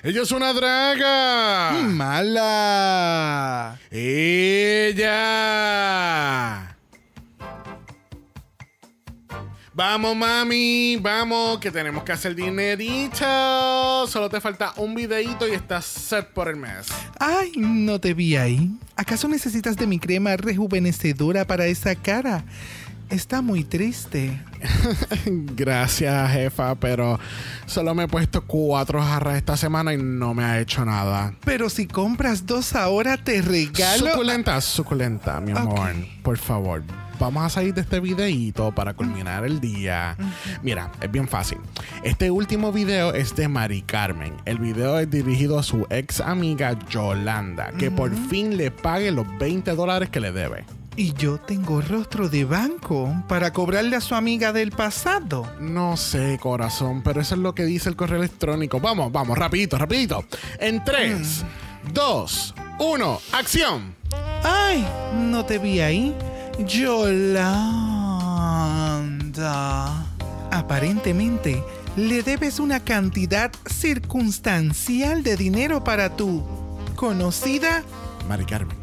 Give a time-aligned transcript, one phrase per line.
[0.00, 1.72] Ella es una draga.
[1.82, 3.76] Mala.
[3.90, 5.18] Ella.
[9.74, 14.06] Vamos, mami, vamos, que tenemos que hacer dinerito.
[14.06, 16.86] Solo te falta un videito y estás set por el mes.
[17.18, 18.70] Ay, no te vi ahí.
[18.94, 22.44] ¿Acaso necesitas de mi crema rejuvenecedora para esa cara?
[23.10, 24.38] Está muy triste.
[25.26, 27.18] Gracias, jefa, pero
[27.64, 31.32] solo me he puesto cuatro jarras esta semana y no me ha hecho nada.
[31.44, 34.10] Pero si compras dos ahora, te regalo.
[34.10, 35.94] Suculenta, suculenta, mi amor.
[36.22, 36.82] Por favor,
[37.18, 40.14] vamos a salir de este videito para culminar el día.
[40.62, 41.58] Mira, es bien fácil.
[42.02, 44.34] Este último video es de Mari Carmen.
[44.44, 49.26] El video es dirigido a su ex amiga Yolanda, que por fin le pague los
[49.38, 50.77] 20 dólares que le debe.
[50.98, 55.48] Y yo tengo rostro de banco para cobrarle a su amiga del pasado.
[55.60, 58.80] No sé, corazón, pero eso es lo que dice el correo electrónico.
[58.80, 60.24] Vamos, vamos, rapidito, rapidito.
[60.58, 61.44] En 3,
[61.94, 63.94] 2, 1, acción.
[64.42, 66.16] Ay, no te vi ahí.
[66.66, 67.24] Yolanda.
[70.50, 71.62] Aparentemente,
[71.94, 76.42] le debes una cantidad circunstancial de dinero para tu
[76.96, 77.84] conocida
[78.28, 78.77] Mari Carmen.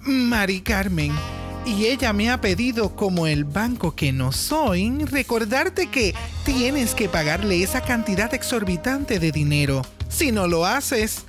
[0.00, 1.12] Mari Carmen.
[1.66, 7.08] Y ella me ha pedido, como el banco que no soy, recordarte que tienes que
[7.08, 9.82] pagarle esa cantidad exorbitante de dinero.
[10.08, 11.24] Si no lo haces,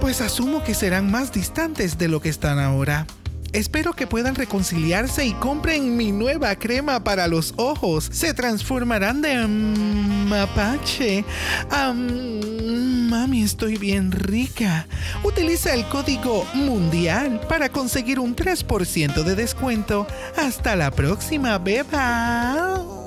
[0.00, 3.06] pues asumo que serán más distantes de lo que están ahora.
[3.52, 8.08] Espero que puedan reconciliarse y compren mi nueva crema para los ojos.
[8.12, 11.24] Se transformarán de mapache
[11.70, 14.86] a mami, estoy bien rica.
[15.24, 20.06] Utiliza el código mundial para conseguir un 3% de descuento.
[20.36, 22.99] Hasta la próxima, beba.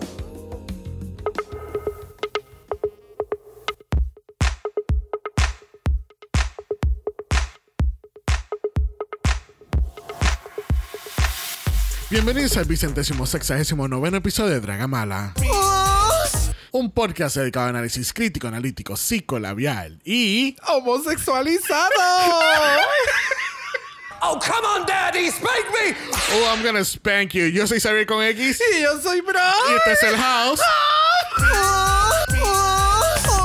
[12.14, 15.34] Bienvenidos al vicentésimo sexagésimo noveno episodio de Dragamala.
[16.69, 20.56] Un podcast dedicado a análisis crítico, analítico, psicolabial y...
[20.68, 21.90] ¡Homosexualizado!
[24.25, 25.96] Oh, come on, Daddy, spank me!
[26.35, 27.47] Oh, I'm gonna spank you.
[27.47, 29.41] Yo soy Xavier con X y yo soy Bro.
[29.41, 30.62] y este es el house.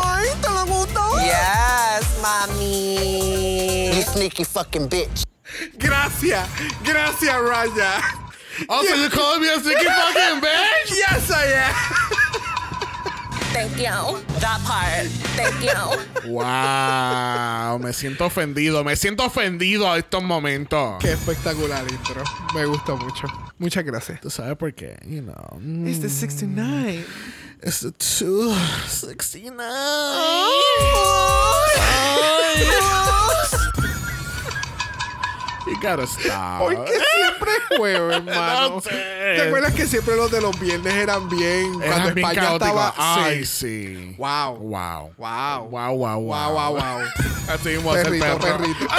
[0.04, 1.18] ¡Ay, te lo gustó!
[1.18, 3.92] Yes, mommy.
[3.96, 5.24] You sneaky fucking bitch.
[5.78, 6.46] Gracias,
[6.84, 8.17] gracias, Raya.
[8.68, 10.90] Also, you call me a sticky fucking bitch?
[10.96, 11.74] Yes, I am.
[13.52, 14.18] Thank you.
[14.40, 15.06] That part.
[15.34, 16.30] Thank you.
[16.32, 20.98] Wow, me siento ofendido, me siento ofendido a estos momentos.
[21.00, 22.22] Qué espectacular intro.
[22.54, 23.26] Me gustó mucho.
[23.58, 24.20] Muchas gracias.
[24.20, 24.96] ¿Tú sabes por qué?
[25.04, 25.58] You know.
[25.60, 27.04] mm, It's the 69.
[27.62, 29.58] It's the 269.
[35.68, 36.58] You gotta stop.
[36.60, 38.68] Porque siempre es jueves, hermano.
[38.76, 38.90] No sé.
[38.90, 41.80] ¿Te acuerdas que siempre los de los viernes eran bien?
[41.82, 42.64] Era cuando bien España caótico.
[42.66, 42.94] estaba.
[42.96, 43.96] Ay, sí.
[43.96, 44.14] sí.
[44.16, 44.56] Wow.
[44.56, 45.14] Wow.
[45.18, 45.68] Wow.
[45.68, 46.20] Wow, wow, wow.
[46.20, 47.00] Wow, wow, wow.
[47.48, 48.58] Así mismo hace el Perrito, perro.
[48.58, 48.86] perrito.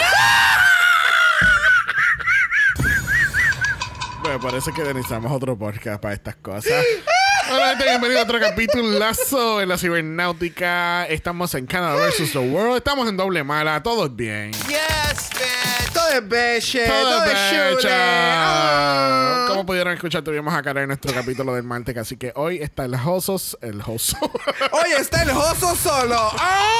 [4.23, 6.85] Me parece que necesitamos otro podcast para estas cosas.
[7.51, 11.05] Hola, gente, bienvenido a otro capítulo Lazo en la cibernáutica.
[11.07, 12.33] Estamos en Canada vs.
[12.33, 12.77] The World.
[12.77, 13.81] Estamos en doble mala.
[13.81, 14.51] Todo es bien.
[14.67, 15.78] Yes, man.
[16.09, 16.87] Todo es beche.
[16.87, 17.89] Todo Todo es becha.
[17.91, 19.45] Ah.
[19.47, 21.95] Como pudieron escuchar, tuvimos a cara en nuestro capítulo del martes.
[21.97, 23.57] Así que hoy está el Josos.
[23.61, 24.17] El Joso.
[24.71, 26.31] Oye, está el oso solo.
[26.37, 26.75] Ah.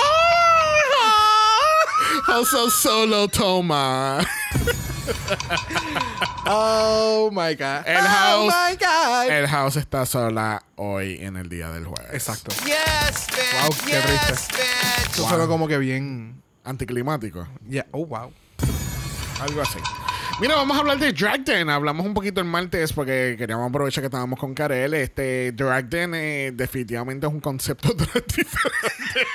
[2.25, 4.19] Joso Solo Toma.
[6.45, 7.83] Oh my God.
[7.85, 8.53] El oh house.
[8.71, 9.29] my God.
[9.31, 12.13] El House está sola hoy en el día del jueves.
[12.13, 12.51] Exacto.
[12.65, 13.69] Yes, man.
[13.69, 14.57] Wow, qué yes, triste.
[14.57, 15.11] man.
[15.11, 15.29] Eso Wow.
[15.29, 16.41] suena como que bien.
[16.63, 17.47] Anticlimático.
[17.67, 17.85] Yeah.
[17.91, 18.31] Oh, wow.
[19.41, 19.79] Algo así.
[20.41, 21.69] Mira, vamos a hablar de Drag Den.
[21.69, 24.93] Hablamos un poquito el martes porque queríamos aprovechar que estábamos con Karel.
[24.93, 29.27] Este Drag Den eh, definitivamente es un concepto diferente.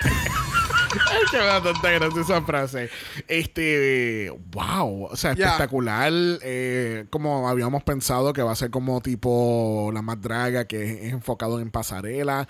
[1.63, 2.91] Tanta gracia esa frase.
[3.29, 6.13] Este, wow, o sea, espectacular.
[6.43, 11.13] eh, como habíamos pensado que va a ser como tipo la más draga, que es
[11.13, 12.49] enfocado en pasarela.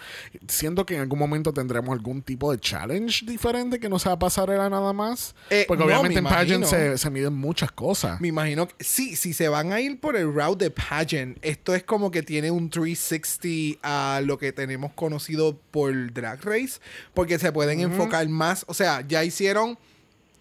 [0.49, 4.69] Siento que en algún momento tendremos algún tipo de challenge diferente que no sea pasarela
[4.69, 5.35] nada más.
[5.51, 8.21] Eh, Porque no, obviamente me en pageant se, se miden muchas cosas.
[8.21, 11.75] Me imagino que sí, si se van a ir por el route de pageant, esto
[11.75, 16.81] es como que tiene un 360 a lo que tenemos conocido por Drag Race,
[17.15, 19.77] porque se pueden enfocar más, o sea, ya hicieron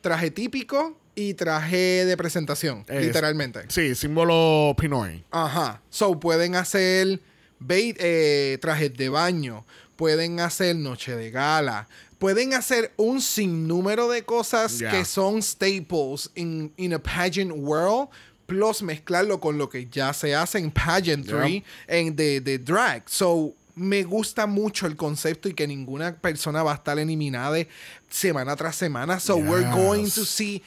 [0.01, 3.61] traje típico y traje de presentación, Es- literalmente.
[3.69, 5.23] Sí, símbolo Pinoy.
[5.31, 5.81] Ajá.
[5.89, 7.19] So pueden hacer
[7.59, 9.65] bait, eh, trajes de baño,
[9.95, 11.87] pueden hacer noche de gala,
[12.19, 14.91] pueden hacer un sinnúmero de cosas Yeah.
[14.91, 18.09] que son staples in, in a pageant world,
[18.45, 23.03] plus mezclarlo con lo que ya se hace en pageantry, en de, de drag.
[23.07, 27.67] So, me gusta mucho el concepto y que ninguna persona va a estar eliminada de
[28.09, 29.19] semana tras semana.
[29.19, 30.61] So, we're going to see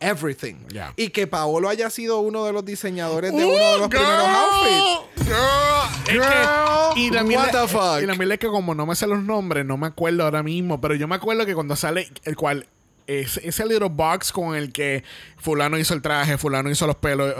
[0.00, 0.56] everything.
[0.72, 0.92] Yeah.
[0.96, 5.26] Y que Paolo haya sido uno de los diseñadores de uno de los primeros outfits.
[5.26, 8.02] Girl, que- y también what le- the fuck?
[8.02, 10.80] Y también es que como no me sé los nombres, no me acuerdo ahora mismo,
[10.80, 12.66] pero yo me acuerdo que cuando sale el cual
[13.06, 15.04] es, ese little box con el que
[15.38, 17.34] fulano hizo el traje, fulano hizo los pelos,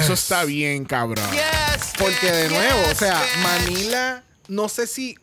[0.00, 1.24] eso está bien, cabrón.
[1.98, 5.16] Porque de nuevo, o sea, Manila, no sé si.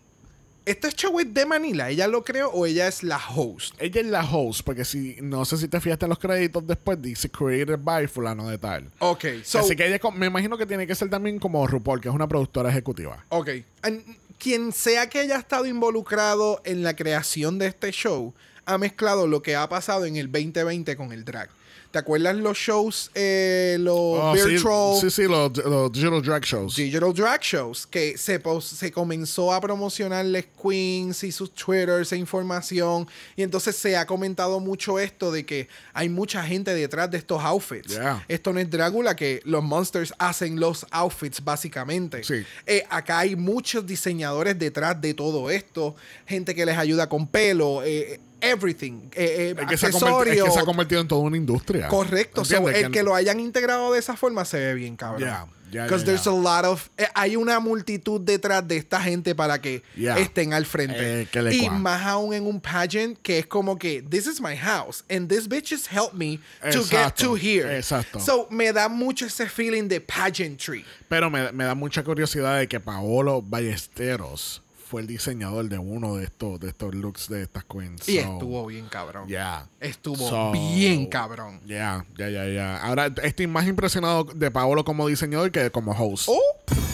[0.66, 1.90] ¿Este show es de Manila?
[1.90, 3.76] ¿Ella lo creó o ella es la host?
[3.80, 7.02] Ella es la host, porque si no sé si te fijaste en los créditos después,
[7.02, 8.90] dice created by fulano de tal.
[9.00, 9.60] Ok, so.
[9.60, 12.30] Así que ella me imagino que tiene que ser también como RuPaul, que es una
[12.30, 13.26] productora ejecutiva.
[13.28, 13.50] Ok.
[13.82, 14.04] And
[14.44, 18.34] quien sea que haya estado involucrado en la creación de este show,
[18.66, 21.50] ha mezclado lo que ha pasado en el 2020 con el drag.
[21.94, 26.44] ¿Te acuerdas los shows, eh, los Oh, sí, virtual sí, sí, los, los digital drag
[26.44, 26.76] shows.
[26.76, 27.86] digital drag shows?
[27.86, 33.08] Que se, se comenzó a promocionarles queens y sus twitters e información.
[33.36, 37.40] Y entonces se ha comentado mucho esto de que hay mucha gente detrás de estos
[37.44, 37.90] outfits.
[37.94, 38.26] Yeah.
[38.28, 42.24] Esto no es Drácula, que los monsters hacen los outfits básicamente.
[42.24, 42.44] Sí.
[42.66, 47.84] Eh, acá hay muchos diseñadores detrás de todo esto, gente que les ayuda con pelo,
[47.84, 50.46] eh, everything, eh, eh, Es que, se ha convertido, es accesorios.
[50.46, 51.88] que se ha convertido en toda una industria.
[51.88, 52.44] Correcto.
[52.44, 55.22] El que lo hayan integrado de esa forma se ve bien, cabrón.
[55.22, 56.90] Yeah, yeah, Because yeah, there's a lot of...
[56.98, 61.22] eh, hay una multitud detrás de esta gente para que estén al frente.
[61.22, 65.04] Eh, y más aún en un pageant que es como que, this is my house
[65.10, 66.40] and this bitches help me
[66.72, 67.78] to get to here.
[67.78, 68.20] exacto.
[68.20, 70.86] So, me da mucho ese feeling de pageantry.
[71.10, 74.62] Pero me, me da mucha curiosidad de que Paolo Ballesteros
[74.94, 78.08] fue el diseñador de uno de estos, de estos looks de estas queens.
[78.08, 79.28] Y So, estuvo bien cabrón.
[79.28, 79.68] Yeah.
[79.80, 81.62] Estuvo So, bien cabrón.
[81.66, 82.78] Ya, ya, ya, ya.
[82.78, 86.30] Ahora estoy más impresionado de Paolo como diseñador que como host.
[86.30, 86.40] Oh,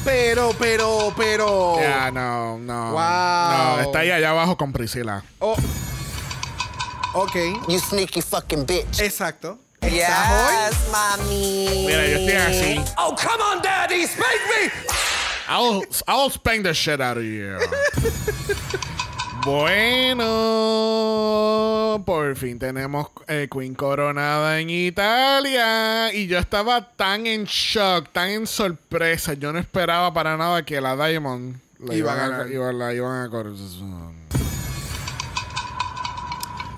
[0.06, 1.76] pero, pero, pero...
[1.82, 2.92] Ya, no, no.
[2.92, 3.02] Wow.
[3.02, 5.22] No, está ahí allá abajo con Priscila.
[5.40, 5.58] Oh.
[7.16, 7.36] Ok.
[7.68, 9.02] You sneaky fucking bitch.
[9.02, 9.60] Exacto.
[9.82, 11.84] ¿Estás Yes, mommy.
[11.86, 12.82] Mira, yo estoy así.
[12.98, 15.19] Oh, come on, daddy, spank me.
[15.50, 17.58] I'll, I'll spank the shit out of you.
[20.60, 26.14] bueno, por fin tenemos eh, Queen coronada en Italia.
[26.14, 29.34] Y yo estaba tan en shock, tan en sorpresa.
[29.34, 33.30] Yo no esperaba para nada que la Diamond la Iba a iba- la iban a
[33.30, 33.58] coronar.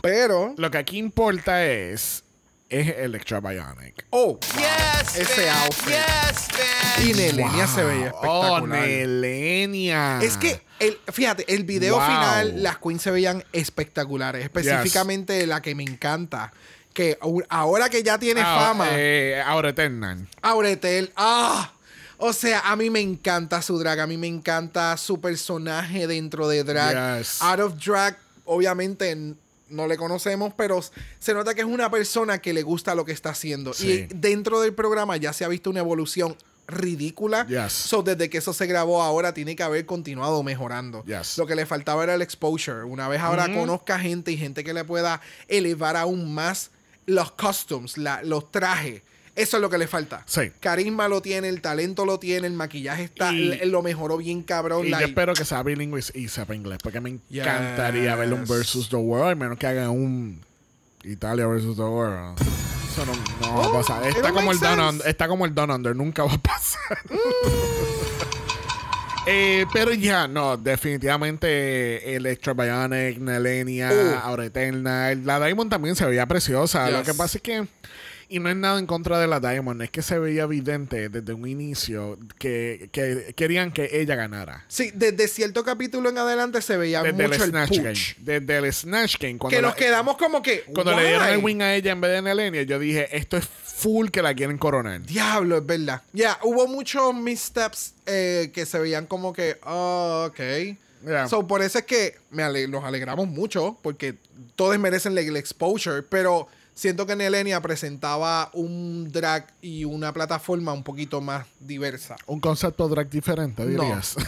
[0.01, 0.53] Pero.
[0.57, 2.24] Lo que aquí importa es,
[2.71, 4.06] es Electra Bionic.
[4.09, 5.57] Oh, Yes, ese man.
[5.65, 5.94] outfit.
[5.94, 7.07] Yes, man.
[7.07, 8.79] Y Nelenia se veía Oh, espectacular.
[8.88, 10.19] Nelenia.
[10.21, 12.06] es que, el, fíjate, el video Wow.
[12.06, 14.44] final, las queens se veían espectaculares.
[14.44, 16.51] Específicamente la que me encanta.
[16.94, 17.18] Que
[17.50, 20.27] ahora que ya tiene Ah, fama, Eh, ahora Eternal.
[20.41, 21.71] Auretel, ¡ah!
[22.17, 26.47] O sea, a mí me encanta su drag, a mí me encanta su personaje dentro
[26.47, 27.17] de drag.
[27.19, 27.41] Yes.
[27.41, 29.35] Out of drag, obviamente
[29.71, 30.79] no le conocemos, pero
[31.19, 33.73] se nota que es una persona que le gusta lo que está haciendo.
[33.73, 34.07] Sí.
[34.09, 36.35] Y dentro del programa ya se ha visto una evolución
[36.68, 37.45] ridícula.
[37.47, 37.73] Yes.
[37.73, 41.03] So, desde que eso se grabó ahora tiene que haber continuado mejorando.
[41.06, 41.38] Yes.
[41.38, 42.83] Lo que le faltaba era el exposure.
[42.83, 46.71] Una vez ahora conozca gente y gente que le pueda elevar aún más
[47.06, 49.01] los costumes, la- los trajes.
[49.35, 50.23] Eso es lo que le falta.
[50.25, 50.51] Sí.
[50.59, 54.43] Carisma lo tiene, el talento lo tiene, el maquillaje está, Y- l- lo mejoró bien
[54.43, 54.85] cabrón.
[54.85, 57.41] Y yo espero que sea bilingüe y sepa inglés, porque me Yes.
[57.45, 60.41] encantaría ver un versus the world, al menos que hagan un
[61.03, 62.38] Italia versus the world.
[62.91, 63.13] Eso no,
[63.47, 64.03] no va a pasar.
[64.03, 66.97] Oh, Está it'll como, el down está como el Down Under, nunca va a pasar.
[69.27, 74.15] Eh, pero ya, no, definitivamente Electra Bionic, Nelenia, Uh.
[74.27, 75.13] Aura Eterna.
[75.13, 76.89] La Diamond también se veía preciosa.
[76.89, 77.07] Lo Yes.
[77.07, 77.67] que pasa es que,
[78.31, 81.33] y no es nada en contra de la Diamond, es que se veía evidente desde
[81.33, 84.65] un inicio que, que querían que ella ganara.
[84.67, 87.77] Sí, desde cierto capítulo en adelante se veía Desde el mucho el Snatch push.
[87.83, 88.39] Game.
[88.39, 89.38] Desde el Snatch Game.
[89.38, 90.61] Cuando, Que la- nos quedamos como que.
[90.73, 91.33] cuando le dieron why?
[91.33, 94.33] el win a ella en vez de Nelenia, yo dije, esto es full que la
[94.33, 95.01] quieren coronar.
[95.01, 96.01] Diablo, es verdad.
[96.13, 100.39] Ya, hubo muchos missteps eh, que se veían como que, oh, ok.
[101.05, 101.27] Yeah.
[101.27, 104.15] So, por eso es que me ale- nos alegramos mucho, porque
[104.55, 110.84] todos merecen el exposure, pero siento que Nelenia presentaba un drag y una plataforma un
[110.84, 112.16] poquito más diversa.
[112.25, 113.70] Un concepto drag diferente, No.
[113.84, 114.16] dirías.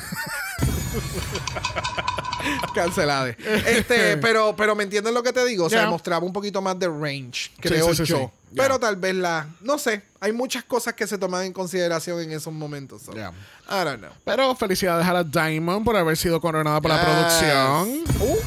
[2.75, 3.37] Cancelade.
[3.67, 5.65] Este, pero, pero me entiendes lo que te digo.
[5.65, 5.89] O sea, Yeah.
[5.89, 8.17] mostraba un poquito más de range, creo sí, sí, yo.
[8.17, 8.25] sí.
[8.55, 8.79] Pero Yeah.
[8.79, 9.47] tal vez la.
[9.61, 10.03] No sé.
[10.19, 13.01] Hay muchas cosas que se toman en consideración en esos momentos.
[13.03, 13.31] so, Yeah.
[13.69, 14.11] I don't know.
[14.25, 18.03] Pero felicidades a la Diamond por haber sido coronada por la producción.
[18.19, 18.37] Uh.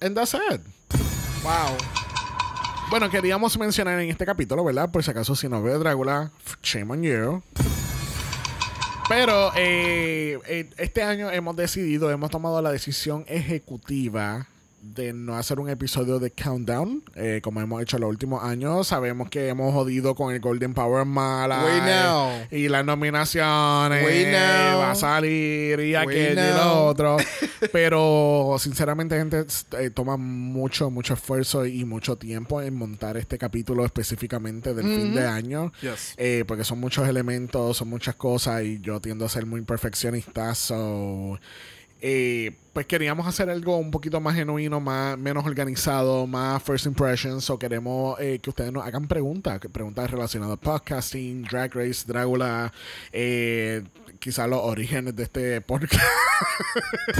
[0.00, 0.60] And that's it.
[1.42, 1.76] Wow.
[2.90, 4.90] Bueno, queríamos mencionar en este capítulo, ¿verdad?
[4.90, 6.30] Por si acaso, si no ve Drácula,
[6.62, 7.42] shame on you.
[9.08, 14.48] Pero eh, eh, este año hemos decidido, hemos tomado la decisión ejecutiva
[14.94, 18.88] de no hacer un episodio de Countdown, eh, como hemos hecho los últimos años.
[18.88, 22.60] Sabemos que hemos jodido con el Golden Power Mala We know.
[22.60, 24.04] y las nominaciones.
[24.04, 24.78] We know.
[24.78, 27.16] Va a salir y aquello y lo otro.
[27.72, 29.44] Pero sinceramente, gente,
[29.78, 35.14] eh, toma mucho, mucho esfuerzo y mucho tiempo en montar este capítulo específicamente del fin
[35.14, 35.72] de año.
[35.80, 36.14] Yes.
[36.16, 40.54] Eh, porque son muchos elementos, son muchas cosas y yo tiendo a ser muy perfeccionista.
[40.54, 41.38] So,
[42.00, 47.48] eh, pues queríamos hacer algo un poquito más genuino, más menos organizado, más first impressions.
[47.48, 52.70] O queremos eh, que ustedes nos hagan preguntas, preguntas relacionadas a podcasting, Drag Race, Drácula,
[53.12, 53.82] eh,
[54.18, 55.94] quizás los orígenes de este podcast.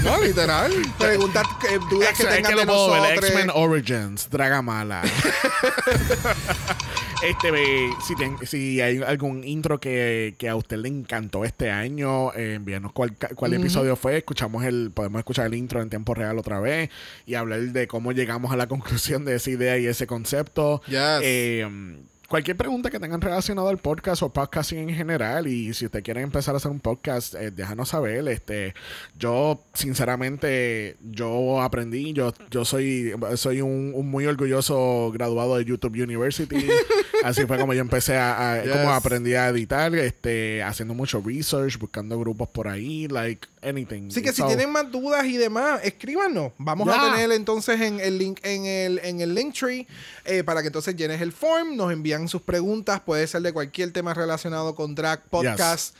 [0.03, 0.71] No, literal.
[0.99, 3.07] Preguntar eh, dudas que Ex- tengan de nosotros.
[3.13, 5.01] X-Men Origins, Dragamala.
[7.23, 11.69] este, ve, si, ten- si hay algún intro que, que a usted le encantó este
[11.71, 14.17] año, eh, envíanos cuál, cuál episodio fue.
[14.17, 16.89] Escuchamos el, podemos escuchar el intro en tiempo real otra vez
[17.25, 20.81] y hablar de cómo llegamos a la conclusión de esa idea y ese concepto.
[20.87, 20.99] Yes.
[21.23, 21.67] Eh,
[22.27, 26.19] Cualquier pregunta que tengan relacionado al podcast o podcasting en general y si usted quiere
[26.19, 28.27] empezar a hacer un podcast, eh, déjanos saber.
[28.27, 28.73] Este,
[29.17, 35.93] yo sinceramente yo aprendí, yo yo soy soy un, un muy orgulloso graduado de YouTube
[36.03, 36.67] University.
[37.23, 38.71] Así fue como yo empecé a, a- Yes.
[38.73, 44.09] como aprendí a editar, este, haciendo mucho research, buscando grupos por ahí, like anything.
[44.09, 46.51] Así que si tienen más dudas y demás, escríbanos.
[46.57, 47.01] Vamos Ya.
[47.01, 49.87] a tener entonces en el link en el en el link tree
[50.25, 53.91] eh, para que entonces llenes el form, nos envían sus preguntas, puede ser de cualquier
[53.91, 55.95] tema relacionado con drag, podcast,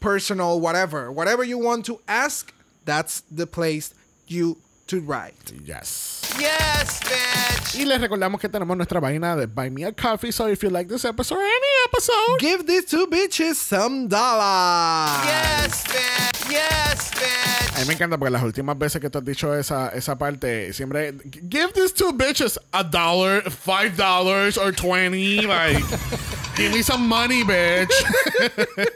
[0.00, 2.50] personal, whatever, whatever you want to ask,
[2.84, 3.94] that's the place
[4.26, 4.58] you
[4.88, 5.52] to write.
[5.64, 6.22] Yes.
[6.40, 7.80] Yes, bitch.
[7.80, 10.32] Y les recordamos que tenemos nuestra página de Buy Me a Coffee.
[10.32, 15.26] So if you like this episode or any episode, Give these two bitches some dollars.
[15.26, 16.50] Yes, bitch.
[16.50, 17.76] Yes, bitch.
[17.76, 20.72] A mí me encanta porque las últimas veces que tú has dicho esa, esa parte,
[20.72, 21.12] siempre
[21.48, 25.84] give these two bitches a dollar, five dollars or twenty, like
[26.56, 27.92] give me some money, bitch.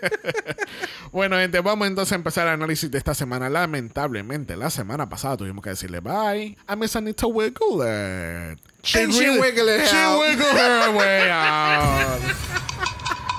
[1.12, 3.48] bueno, gente, vamos entonces a empezar el análisis de esta semana.
[3.50, 8.58] Lamentablemente, la semana pasada tuvimos que decirle bye a Miss Anita Wiggle it.
[8.96, 10.18] And she wiggled it she out.
[10.20, 12.20] wiggled her way out.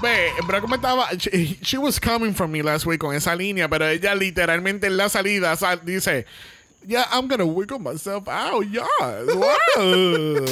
[0.01, 3.69] Ve, pero como estaba, she, she was coming from me last week con esa línea,
[3.69, 6.25] pero ella literalmente en la salida sal- dice,
[6.85, 9.55] yeah, I'm gonna wiggle myself out, yeah, wow.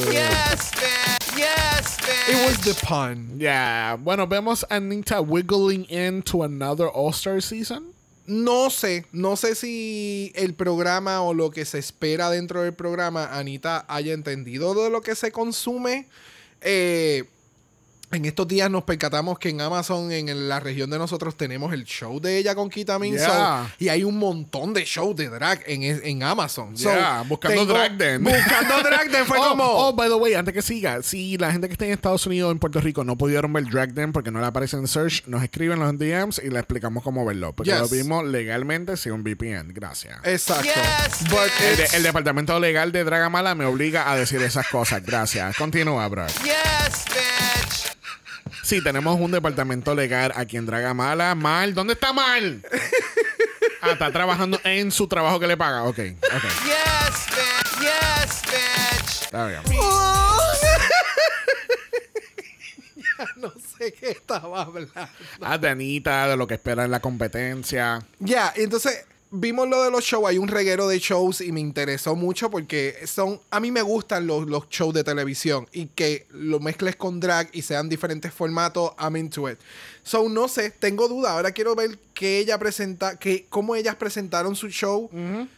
[0.10, 1.38] Yes, bitch.
[1.38, 2.29] Yes, bitch.
[2.29, 3.36] It was the pun.
[3.39, 7.93] yeah, bueno, vemos a Anita wiggling into another All-Star season.
[8.31, 13.38] No sé, no sé si el programa o lo que se espera dentro del programa,
[13.38, 16.07] Anita haya entendido de lo que se consume.
[16.61, 17.25] Eh,
[18.12, 21.86] en estos días nos percatamos que en Amazon, en la región de nosotros, tenemos el
[21.86, 23.25] show de ella con Kita Minso.
[23.25, 23.74] Yeah.
[23.80, 26.77] Y hay un montón de shows de drag en, en Amazon.
[26.77, 28.24] So, Yeah, buscando drag den.
[28.24, 29.63] Buscando drag den fue oh, como...
[29.63, 32.50] oh, by the way, antes que siga, si la gente que está en Estados Unidos
[32.50, 35.24] o en Puerto Rico no pudieron ver Drag Den porque no le aparece en search,
[35.27, 37.53] nos escriben los DMs y le explicamos cómo verlo.
[37.53, 37.80] Porque Yes.
[37.80, 39.74] lo vimos legalmente sin un VPN.
[39.74, 40.18] Gracias.
[40.24, 40.63] Exacto.
[40.65, 45.03] Yes, But El, de- el departamento legal de Dragamala me obliga a decir esas cosas.
[45.06, 45.56] Gracias.
[45.58, 46.27] Continúa, bro.
[46.27, 48.00] Yes, bitch.
[48.63, 51.36] Sí, tenemos un departamento legal aquí en Dragamala.
[51.36, 52.62] Mal, ¿dónde está Mal?
[53.82, 55.86] Ah, está trabajando en su trabajo que le paga.
[55.86, 56.44] Ok, ok.
[56.63, 57.80] Yes, bitch.
[57.82, 59.24] Yes, bitch.
[59.24, 59.62] Está bien.
[63.38, 64.91] no sé qué estaba hablando.
[65.41, 68.06] Ah, de Anita, de lo que espera en la competencia.
[68.20, 72.15] Ya, entonces vimos lo de los shows, hay un reguero de shows y me interesó
[72.15, 76.59] mucho porque son, a mí me gustan los, los shows de televisión y que lo
[76.59, 79.57] mezcles con drag y sean diferentes formatos, I'm into it.
[80.03, 84.55] So, no sé, tengo duda, ahora quiero ver qué ella presenta, que, cómo ellas presentaron
[84.55, 85.09] su show,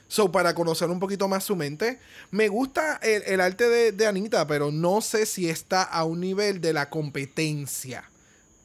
[0.07, 1.99] so para conocer un poquito más su mente.
[2.29, 6.19] Me gusta el, el arte de, de Anita, pero no sé si está a un
[6.19, 8.09] nivel de la competencia.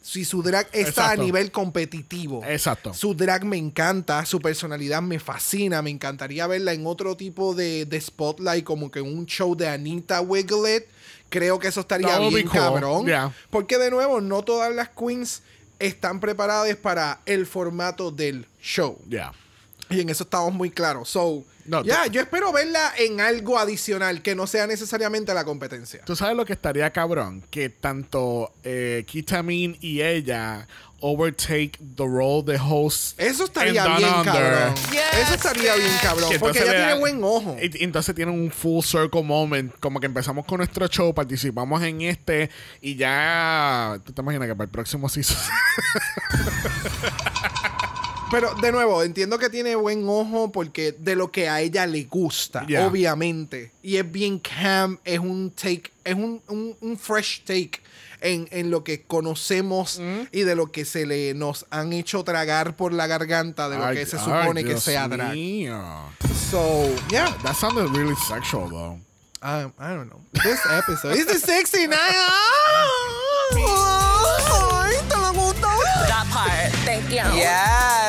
[0.09, 1.21] Si su drag está Exacto.
[1.21, 2.43] a nivel competitivo.
[2.43, 2.95] Exacto.
[2.95, 7.85] Su drag me encanta, su personalidad me fascina, me encantaría verla en otro tipo de,
[7.85, 10.89] de spotlight, como que en un show de Anita Wiglet.
[11.29, 12.51] Creo que eso estaría bien cool.
[12.51, 13.05] cabrón.
[13.05, 13.35] Yeah.
[13.51, 15.43] Porque de nuevo, no todas las queens
[15.79, 18.99] están preparadas para el formato del show.
[19.11, 19.35] Ya.
[19.91, 21.11] Y en eso estamos muy claros.
[21.11, 25.45] So, No, ya, tú- yo espero verla en algo adicional que no sea necesariamente la
[25.45, 26.01] competencia.
[26.05, 30.67] Tú sabes lo que estaría cabrón, que tanto eh, Kitamin y ella
[31.01, 33.21] overtake the role de host.
[33.21, 34.25] Eso estaría bien, Under.
[34.33, 34.75] cabrón.
[35.23, 36.29] Eso estaría bien, cabrón.
[36.31, 37.57] Que Porque ella tiene buen ojo.
[37.63, 39.73] Y, y entonces tiene un full circle moment.
[39.79, 44.01] Como que empezamos con nuestro show, participamos en este y ya.
[44.05, 45.37] ¿Tú te imaginas que para el próximo season?
[48.31, 52.05] Pero de nuevo, entiendo que tiene buen ojo porque de lo que a ella le
[52.05, 52.87] gusta, Yeah.
[52.87, 53.73] obviamente.
[53.83, 57.81] Y es bien camp, es un take, es un, un- un fresh take
[58.21, 60.21] en, en lo que conocemos Mm.
[60.33, 63.87] y de lo que se le nos han hecho tragar por la garganta de lo
[63.87, 65.33] Ay, que se ay, supone que Dios sea drag.
[65.33, 65.81] mío.
[66.51, 67.35] So, yeah.
[67.45, 68.99] That sounded really sexual, though.
[69.41, 70.21] I, I don't know.
[70.43, 71.97] This episode is the 69.
[76.09, 76.73] That part.
[76.85, 77.23] Thank you.
[77.37, 78.08] Yes,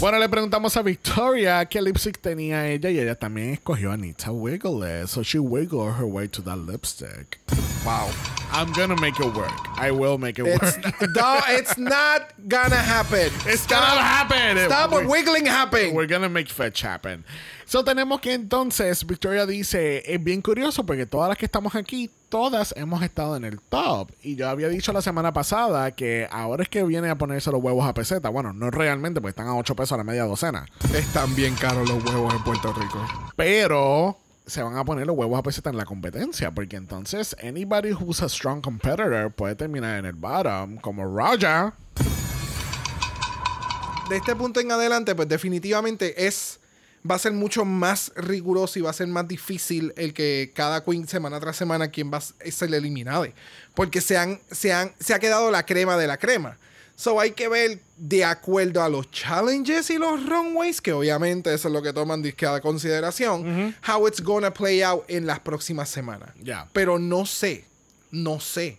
[0.00, 5.06] Bueno, le preguntamos a Victoria qué lipstick tenía ella y ella también escogió Anita Wiggle.
[5.08, 7.38] So she wiggled her way to that lipstick.
[7.84, 8.08] Wow.
[8.52, 9.52] I'm gonna make it work.
[9.76, 11.10] I will make it It's, work.
[11.14, 13.30] no, it's not gonna happen.
[13.46, 14.58] It's gonna happen.
[14.66, 15.92] Stop We're- wiggling happen.
[15.94, 17.24] We're gonna make fetch happen.
[17.66, 22.08] So tenemos que entonces, Victoria dice, es bien curioso porque todas las que estamos aquí,
[22.28, 24.10] todas hemos estado en el top.
[24.22, 27.62] Y yo había dicho la semana pasada que ahora es que viene a ponerse los
[27.62, 28.28] huevos a peseta.
[28.28, 30.66] Bueno, no realmente, porque están a 8 pesos a la media docena.
[30.94, 33.06] Están bien caros los huevos en Puerto Rico.
[33.36, 36.50] Pero se van a poner los huevos a peseta en la competencia.
[36.50, 41.74] Porque entonces, anybody who's a strong competitor puede terminar en el bottom, como Raja.
[44.08, 46.57] De este punto en adelante, pues definitivamente es
[47.08, 50.84] va a ser mucho más riguroso y va a ser más difícil el que cada
[50.84, 53.26] queen semana tras semana quien va a ser eliminado.
[53.74, 56.58] Porque se, han, se, han, se ha quedado la crema de la crema.
[56.98, 61.68] So hay que ver de acuerdo a los challenges y los runways, que obviamente eso
[61.68, 66.30] es lo que toman a consideración, how it's gonna play out en las próximas semanas.
[66.42, 66.68] Ya.
[66.72, 67.64] Pero no sé,
[68.10, 68.78] no sé.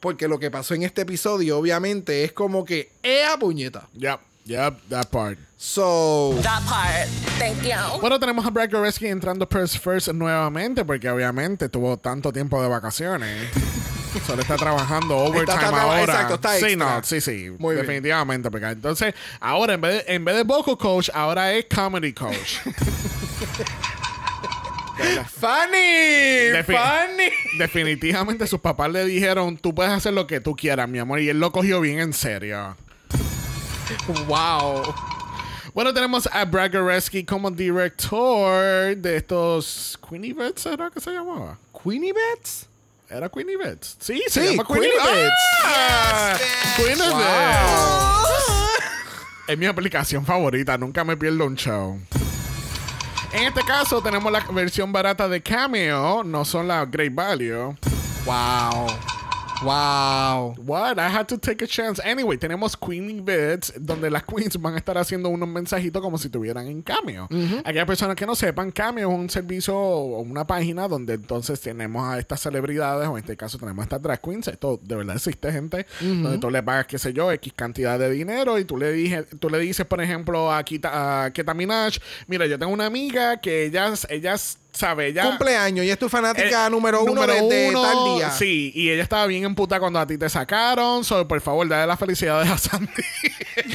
[0.00, 3.88] Porque lo que pasó en este episodio, obviamente, es como que ¡Ea puñeta!
[3.94, 5.38] Yep, yep, that part.
[5.56, 6.34] So.
[6.42, 7.08] That part.
[7.38, 8.00] Thank you.
[8.00, 12.68] Bueno, tenemos a Brad Goreski entrando First First nuevamente porque obviamente tuvo tanto tiempo de
[12.68, 13.48] vacaciones.
[14.26, 16.02] Solo está trabajando overtime Está- está- ahora.
[16.04, 17.50] exacto, está sí, no, sí, sí.
[17.58, 17.84] Muy bien.
[17.86, 18.48] definitivamente.
[18.50, 22.58] Porque entonces, ahora en vez, de, en vez de vocal coach, ahora es comedy coach.
[25.40, 26.52] ¡Funny!
[26.52, 27.30] Defi- ¡Funny!
[27.58, 31.20] definitivamente sus papás le dijeron, tú puedes hacer lo que tú quieras, mi amor.
[31.20, 32.76] Y él lo cogió bien en serio.
[34.26, 34.94] ¡Wow!
[35.74, 41.58] Bueno, tenemos a Brad Goreski como director de estos Queenie Bets, ¿era que se llamaba?
[41.82, 42.66] ¿Queenie Bets?
[43.10, 43.96] ¿Era Queenie Bets?
[44.00, 45.34] Sí, se Sí, llama Queenie Queenie Bets.
[45.64, 46.36] Ah,
[46.76, 47.18] Queenie Wow.
[47.18, 48.44] Bets.
[49.48, 51.98] Es mi aplicación favorita, nunca me pierdo un show.
[53.32, 57.76] En este caso tenemos la versión barata de Cameo, no son la Great Value.
[58.24, 58.86] ¡Wow!
[59.64, 60.54] ¡Wow!
[60.58, 60.98] What?
[60.98, 61.98] I had to take a chance.
[62.04, 66.26] Anyway, tenemos Queenie Bits, donde las queens van a estar haciendo unos mensajitos como si
[66.28, 67.28] estuvieran en Cameo.
[67.64, 72.06] Aquellas personas que no sepan, Cameo es un servicio o una página donde entonces tenemos
[72.06, 74.48] a estas celebridades, o en este caso tenemos a estas drag queens.
[74.48, 75.86] Esto de verdad existe, gente.
[76.00, 79.22] Donde tú le pagas, qué sé yo, X cantidad de dinero y tú le, dije,
[79.22, 81.96] tú le dices, por ejemplo, a, Kita, a Keta Minaj,
[82.26, 85.24] mira, yo tengo una amiga que ellas, ellas sabe, ella...
[85.24, 88.30] Cumpleaños y es tu fanática Eh, número uno número desde uno, tal día.
[88.30, 91.04] Sí, y ella estaba bien en puta cuando a ti te sacaron.
[91.04, 92.92] So, por favor, dale las felicidades a Sandy.
[93.56, 93.72] de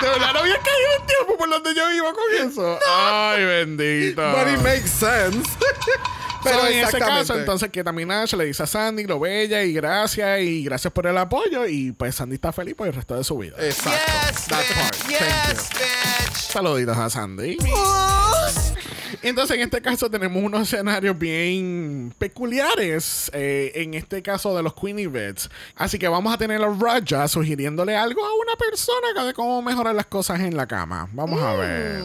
[0.00, 2.78] verdad, no había caído en tiempo por donde yo iba con eso.
[2.88, 4.22] Ay, bendito.
[4.32, 5.48] But it makes sense.
[6.42, 10.40] Pero en ese caso, entonces, que Nash le dice a Sandy lo bella y gracias
[10.40, 11.66] y gracias por el apoyo.
[11.66, 13.56] Y pues Sandy está feliz por el resto de su vida.
[13.58, 13.98] Exacto.
[14.48, 14.96] That part.
[14.96, 16.34] Thank you.
[16.34, 17.58] Saluditos a Sandy.
[19.22, 23.30] Entonces, en este caso, tenemos unos escenarios bien peculiares.
[23.34, 25.50] eh, en este caso de los Queenie Beds.
[25.76, 29.94] Así que vamos a tener a Raja sugiriéndole algo a una persona de cómo mejorar
[29.94, 31.08] las cosas en la cama.
[31.12, 32.02] Vamos a ver.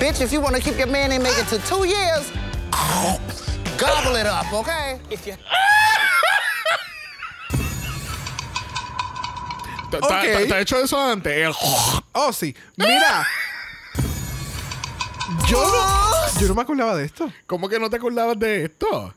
[0.00, 2.26] Bitch, if you want to keep your man and make it to two years,
[3.78, 5.00] gobble it up, okay?
[5.10, 5.34] If you
[9.90, 10.20] ¿Te- te- Ok.
[10.20, 11.32] te- te ha hecho eso antes?
[11.32, 11.54] El-
[12.12, 12.54] Oh, sí.
[12.76, 13.26] Mira.
[15.48, 17.30] Yo no, yo no me acordaba de esto.
[17.46, 19.14] ¿Cómo que no te acordabas de esto?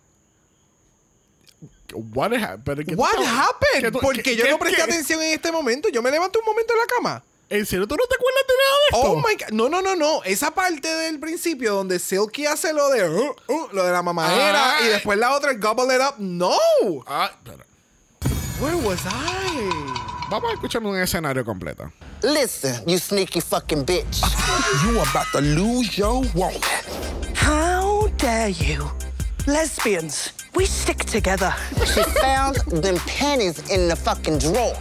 [1.93, 3.81] What, ha- pero ¿qué What happened?
[3.81, 5.89] ¿Qué tú- Porque qué- yo qué- no presté qué- atención en este momento.
[5.89, 7.23] Yo me levanto un momento en la cama.
[7.49, 9.11] ¿En serio tú no te acuerdas de nada de esto?
[9.11, 9.49] Oh my god.
[9.51, 10.23] No, no, no, no.
[10.23, 14.77] Esa parte del principio donde Silky hace lo de uh, uh, lo de la mamadera
[14.85, 16.15] y después la otra gobble it up.
[16.17, 16.57] No.
[17.07, 17.65] Ah, pero-
[18.61, 19.90] Where was I?
[20.31, 21.91] Vamos a escuchar un escenario completo.
[22.23, 24.21] Listen, you sneaky fucking bitch.
[24.85, 26.61] You about to lose your woman.
[27.35, 28.89] How dare you?
[29.45, 31.53] Lesbians, we stick together.
[31.85, 34.73] She found them panties in the fucking drawer.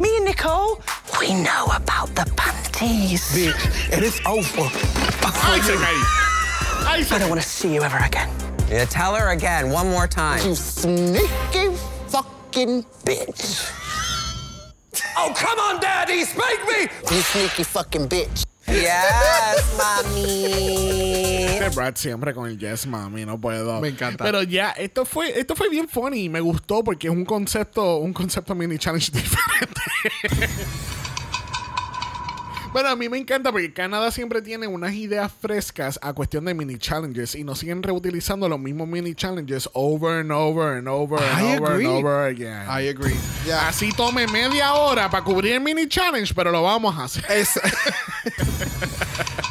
[0.00, 0.82] Me and Nicole,
[1.20, 3.22] we know about the panties.
[3.30, 4.62] Bitch, it is over.
[5.54, 6.02] Isaac ahí.
[6.84, 8.28] I don't want to see you ever again.
[8.68, 10.44] Yeah, tell her again, one more time.
[10.44, 11.76] You sneaky
[12.08, 13.85] fucking bitch.
[15.16, 16.88] Oh, come on, Daddy, spank me!
[17.10, 18.44] You sneaky fucking bitch.
[18.68, 21.44] Yes, mami.
[21.44, 23.80] Este Brad siempre con el yes, mami, no puedo.
[23.80, 24.24] Me encanta.
[24.24, 27.98] Pero ya, esto fue, esto fue bien funny y me gustó porque es un concepto,
[27.98, 29.80] un concepto mini challenge diferente.
[32.76, 36.52] Bueno, a mí me encanta porque Canadá siempre tiene unas ideas frescas a cuestión de
[36.52, 41.18] mini challenges y nos siguen reutilizando los mismos mini challenges over and over and over
[41.18, 41.86] and I over agree.
[41.86, 42.66] and over again.
[42.68, 43.16] I agree.
[43.46, 43.66] Ya.
[43.68, 47.24] Así tome media hora para cubrir el mini challenge, pero lo vamos a hacer.
[47.30, 47.58] Es-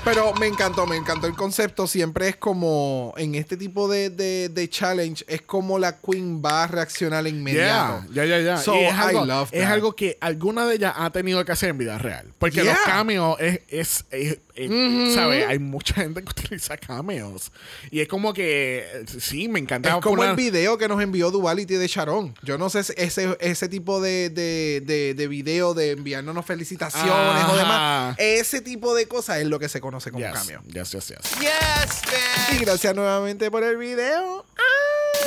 [0.06, 1.88] Pero me encantó, me encantó el concepto.
[1.88, 6.64] Siempre es como en este tipo de, de, de challenge, es como la queen va
[6.64, 8.06] a reaccionar inmediato.
[8.14, 8.58] Ya, ya, ya.
[8.58, 11.80] So, es, I algo, es algo que alguna de ellas ha tenido que hacer en
[11.80, 12.32] vida real.
[12.38, 12.74] Porque Yeah.
[12.74, 15.46] los cameos es, es, es- es- ¿sabes?
[15.48, 17.52] Hay mucha gente que utiliza cameos.
[17.92, 19.90] Y es como que, eh, sí, me encanta.
[19.90, 22.34] Es como poner- el video que nos envió Duality de Sharon.
[22.44, 27.12] Yo no sé si ese, ese tipo de, de, de, de video de enviarnos felicitaciones
[27.12, 27.14] o
[27.52, 27.56] Ajá.
[27.58, 28.16] demás.
[28.20, 30.62] Ese tipo de cosas es lo que se conoce como Yes, cameo.
[30.68, 31.18] yes, yes, yes.
[31.40, 34.46] Yes, Y gracias nuevamente por el video.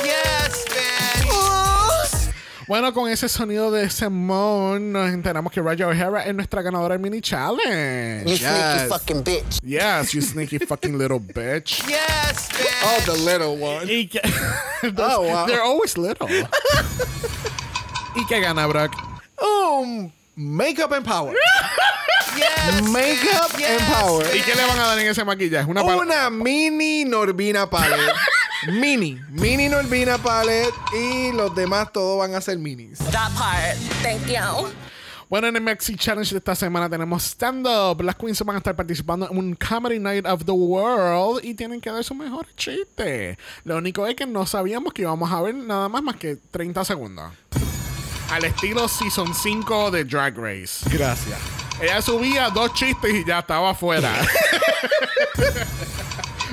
[0.03, 1.68] Yes, bitch.
[2.69, 7.01] Bueno, con ese sonido de Simone, nos enteramos que Raya O'Hara es nuestra ganadora del
[7.01, 8.25] mini You challenge.
[8.27, 8.41] Yes.
[8.41, 9.59] sneaky fucking bitch.
[9.63, 11.81] Yes, you sneaky fucking little bitch.
[11.89, 12.83] Yes, bitch.
[12.83, 13.87] Oh, the little one.
[13.89, 14.21] Y que,
[14.99, 15.47] Oh, wow.
[15.47, 16.27] They're always little.
[18.15, 18.93] ¿Y qué gana, Brock?
[19.41, 21.33] Um, makeup and power.
[22.37, 22.83] Yes.
[22.87, 24.25] Makeup and power.
[24.35, 25.67] ¿Y qué le van a dar en ese maquillaje?
[25.67, 28.13] Una, Una mini Norbina palette.
[28.67, 29.19] Mini.
[29.29, 30.73] Mini Norbina palette.
[30.93, 32.99] Y los demás todos van a ser minis.
[33.11, 33.77] That part.
[34.01, 34.69] Thank you.
[35.29, 38.01] Bueno, en el Maxi Challenge de esta semana tenemos stand-up.
[38.01, 41.79] Las queens van a estar participando en un Comedy Night of the World y tienen
[41.79, 43.37] que dar su mejor chiste.
[43.63, 46.83] Lo único es que no sabíamos que íbamos a ver nada más más que 30
[46.83, 47.31] segundos.
[48.31, 50.89] Al estilo Season 5 de Drag Race.
[50.89, 51.37] Gracias.
[51.79, 54.11] Ella subía dos chistes y ya estaba afuera.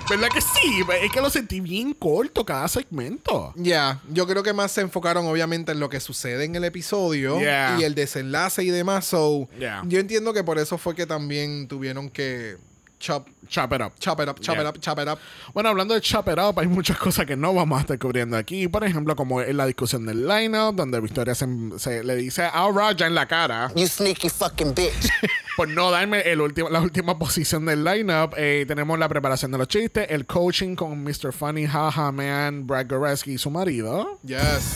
[0.08, 0.84] ¿Verdad que sí?
[1.02, 3.52] Es que lo sentí bien corto cada segmento.
[3.56, 7.40] Ya, yo creo que más se enfocaron obviamente en lo que sucede en el episodio
[7.40, 7.76] Yeah.
[7.80, 9.04] y el desenlace y demás.
[9.06, 9.82] So, Yeah.
[9.86, 12.56] yo entiendo que por eso fue que también tuvieron que
[12.98, 13.92] chop, Chop it up.
[14.00, 14.62] chop it up, chop Yeah.
[14.64, 15.18] it up, chop it up.
[15.54, 18.36] Bueno, hablando de Chop It Up, hay muchas cosas que no vamos a estar cubriendo
[18.36, 18.66] aquí.
[18.68, 21.46] Por ejemplo, como en la discusión del lineup, donde Victoria se,
[21.78, 25.10] se le dice a Raja en la cara You sneaky fucking bitch.
[25.56, 28.34] por no darme el último, la última posición del lineup.
[28.36, 31.32] Eh, tenemos la preparación de los chistes, el coaching con Mr.
[31.32, 34.18] Funny, Haha Man, Brad Goreski y su marido.
[34.24, 34.74] Yes.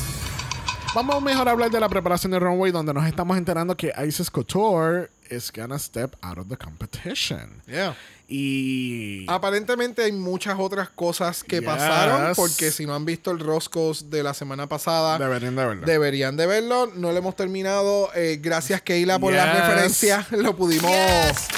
[0.95, 4.31] Vamos mejor a hablar de la preparación del runway, donde nos estamos enterando que Isis
[4.31, 7.63] Couture is gonna step out of the competition.
[7.67, 7.95] Yeah.
[8.31, 9.25] Y.
[9.29, 11.65] Aparentemente hay muchas otras cosas que Yes.
[11.67, 15.87] pasaron porque si no han visto el Roscos de la semana pasada Deberían de verlo.
[15.87, 16.87] deberían de verlo.
[16.95, 18.09] No lo hemos terminado.
[18.15, 19.61] Eh, gracias Keila por la Yes.
[19.67, 20.27] referencia.
[20.41, 21.49] Lo pudimos Yes,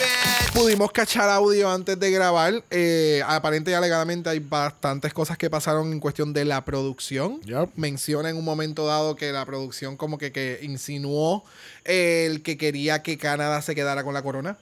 [0.54, 2.64] pudimos cachar audio antes de grabar.
[2.70, 7.40] Eh, aparente y alegadamente hay bastantes cosas que pasaron en cuestión de la producción.
[7.42, 7.70] Yep.
[7.76, 11.44] Menciona en un momento dado que la producción como que, que insinuó
[11.84, 14.56] el que quería que Canadá se quedara con la corona.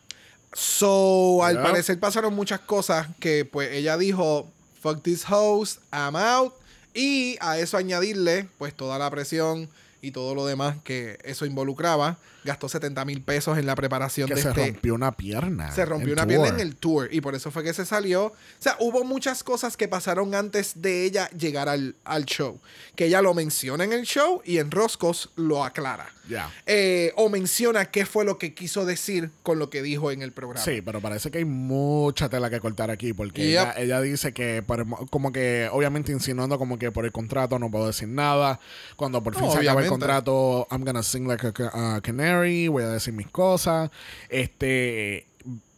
[0.53, 1.63] So, al Yep.
[1.63, 4.49] parecer pasaron muchas cosas que pues ella dijo,
[4.83, 6.55] fuck this host, I'm out.
[6.95, 9.69] Y a eso añadirle pues toda la presión
[10.03, 12.19] y todo lo demás que eso involucraba.
[12.43, 14.67] Gastó 70 mil pesos en la preparación que de se este...
[14.69, 15.73] rompió una pierna.
[15.73, 16.29] Se rompió una tour.
[16.29, 18.27] pierna en el tour y por eso fue que se salió.
[18.29, 22.59] O sea, hubo muchas cosas que pasaron antes de ella llegar al, al show.
[22.97, 26.09] Que ella lo menciona en el show y en Roscos lo aclara.
[26.31, 26.51] Ya.
[26.65, 30.33] Eh, o menciona qué fue lo que quiso decir con lo que dijo en el
[30.33, 30.65] programa.
[30.65, 33.51] Sí, pero parece que hay mucha tela que cortar aquí porque Yep.
[33.51, 37.71] ella, ella dice que por como que obviamente insinuando como que por el contrato no
[37.71, 38.61] puedo decir nada.
[38.97, 39.90] Cuando por fin No, se acaba el.
[39.91, 43.91] Contrato, I'm gonna sing like a, a canary, voy a decir mis cosas.
[44.29, 45.27] Este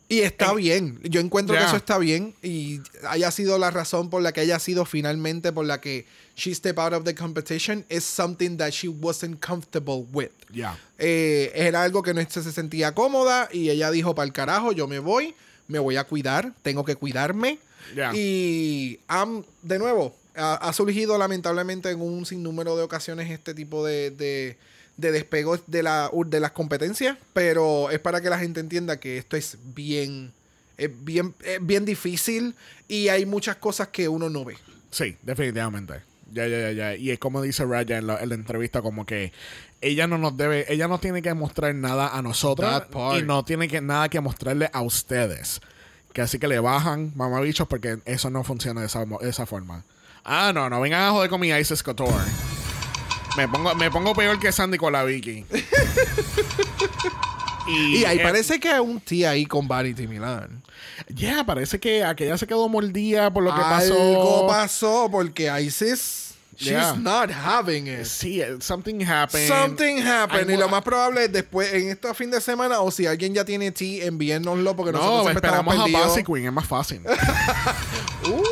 [0.09, 1.01] Y está bien.
[1.05, 1.68] Yo encuentro que ya.
[1.68, 2.35] eso está bien.
[2.42, 6.05] Y haya sido la razón por la que haya sido finalmente por la que
[6.37, 10.31] she stepped out of the competition is something that she wasn't comfortable with.
[10.53, 10.77] ya.
[10.98, 14.72] Eh, era algo que no se se sentía cómoda y ella dijo, para el carajo,
[14.72, 15.35] yo me voy,
[15.66, 17.59] me voy a cuidar, tengo que cuidarme.
[17.96, 18.12] Ya.
[18.14, 23.85] Y am- de nuevo, ha, ha surgido lamentablemente en un sinnúmero de ocasiones este tipo
[23.85, 24.57] de, de-
[24.97, 29.16] de despego de, la, de las competencias, pero es para que la gente entienda que
[29.16, 30.33] esto es bien,
[30.77, 32.55] es bien, es bien difícil
[32.88, 34.57] y hay muchas cosas que uno no ve.
[34.90, 35.95] Sí, definitivamente.
[36.31, 36.95] Ya, ya, ya, ya.
[36.97, 39.33] Y es como dice Raya en la, en la entrevista, como que
[39.81, 42.71] ella no nos debe, ella no tiene que mostrar nada a nosotros
[43.18, 45.61] y no tiene que nada que mostrarle a ustedes.
[46.12, 49.85] Que así que le bajan, mamabichos, porque eso no funciona de esa, de esa forma.
[50.25, 52.13] Ah, no, no vengan a joder con mi Isis Couture.
[53.37, 55.45] Me pongo, me pongo peor que Sandy con la Vicky.
[57.65, 60.63] Y ahí eh, parece que hay un tía ahí con Vanity Milan.
[61.09, 64.47] Ya, parece que aquella se quedó mordida por lo que Algo pasó.
[64.49, 66.95] pasó porque Isis, she's Yeah.
[66.99, 68.05] not having it.
[68.05, 69.47] Sí, eh, something happened.
[69.47, 70.51] Something happened.
[70.51, 73.45] Y lo más probable es después, en este fin de semana, o si alguien ya
[73.45, 75.87] tiene tea, envíennoslo porque nosotros No, siempre esperamos a.
[76.07, 77.01] Basic Queen, es más fácil.
[78.29, 78.43] Uh.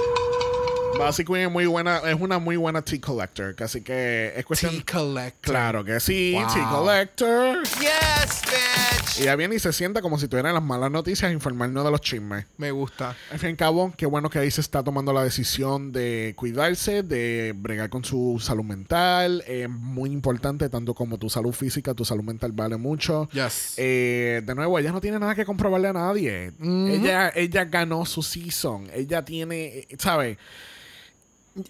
[1.00, 4.72] Basic Queen es muy buena, es una muy buena tea collector, así que es cuestión.
[4.72, 5.40] Tea collector.
[5.52, 6.52] Claro que sí, Wow.
[6.52, 7.62] tea collector.
[7.80, 9.18] Yes, bitch.
[9.18, 12.00] Y ella viene y se sienta como si tuviera las malas noticias informarnos de los
[12.00, 12.46] chismes.
[12.58, 13.16] Me gusta.
[13.32, 16.34] Al fin y al cabo, qué bueno que ahí se está tomando la decisión de
[16.36, 19.42] cuidarse, de bregar con su salud mental.
[19.46, 23.28] Es muy importante, tanto como tu salud física, tu salud mental vale mucho.
[23.32, 23.74] Yes.
[23.78, 26.52] Eh, de nuevo, ella no tiene nada que comprobarle a nadie.
[26.60, 28.88] ella, ella ganó su season.
[28.94, 30.38] Ella tiene, ¿sabes?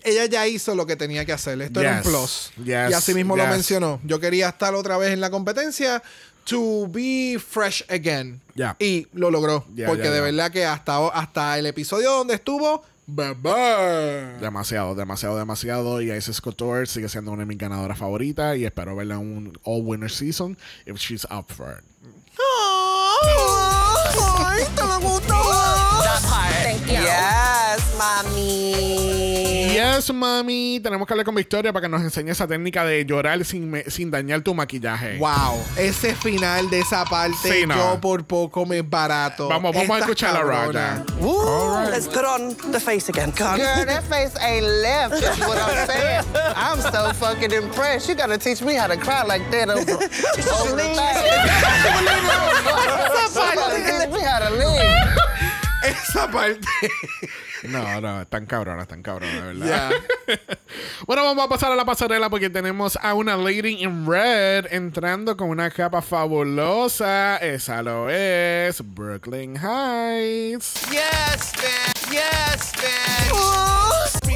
[0.04, 1.60] Ella ya hizo lo que tenía que hacer.
[1.62, 2.06] Esto era un Yes.
[2.06, 2.50] plus.
[2.64, 2.90] Yes.
[2.90, 3.52] Y así mismo lo Yes.
[3.52, 4.00] mencionó.
[4.04, 6.02] Yo quería estar otra vez en la competencia
[6.44, 8.40] to be fresh again.
[8.54, 8.76] Ya.
[8.78, 9.64] Y lo logró.
[9.74, 14.36] Ya, porque ya, de verdad que hasta, hasta el episodio donde estuvo, bebé.
[14.40, 16.00] Demasiado, demasiado, demasiado.
[16.02, 18.56] Y Isis Couture sigue siendo una de mis ganadoras favoritas.
[18.56, 21.84] Y espero verla en un All Winner Season if she's up for it.
[25.30, 26.52] That part.
[26.64, 26.94] Thank you.
[26.94, 29.19] Yes, mommy.
[29.80, 30.78] Yes, mami.
[30.82, 33.84] Tenemos que hablar con Victoria para que nos enseñe esa técnica de llorar sin, me-
[33.84, 35.16] sin dañar tu maquillaje.
[35.18, 37.74] Wow, ese final de esa parte, Sí, no.
[37.76, 39.48] yo por poco me barato.
[39.48, 40.42] Vamos, vamos a escuchar a.
[40.42, 41.04] Raya.
[41.90, 43.30] Let's put on the face again.
[43.40, 43.56] On.
[43.56, 45.20] Girl, that face ain't left.
[45.22, 46.24] That's what I'm saying.
[46.56, 48.08] I'm so fucking impressed.
[48.08, 51.40] You gotta teach me how to cry like that over, over the thing.
[53.30, 55.18] Somebody teach me how to live.
[55.82, 56.60] Esa parte.
[57.64, 59.90] No, no, están cabronas, están cabronas, ¿verdad?
[61.06, 65.36] Bueno, vamos a pasar a la pasarela porque tenemos a una Lady in Red entrando
[65.36, 67.36] con una capa fabulosa.
[67.38, 70.74] Esa lo es Brooklyn Heights.
[70.90, 72.10] Yes, bitch.
[72.12, 72.72] Yes,
[74.24, 74.30] bitch.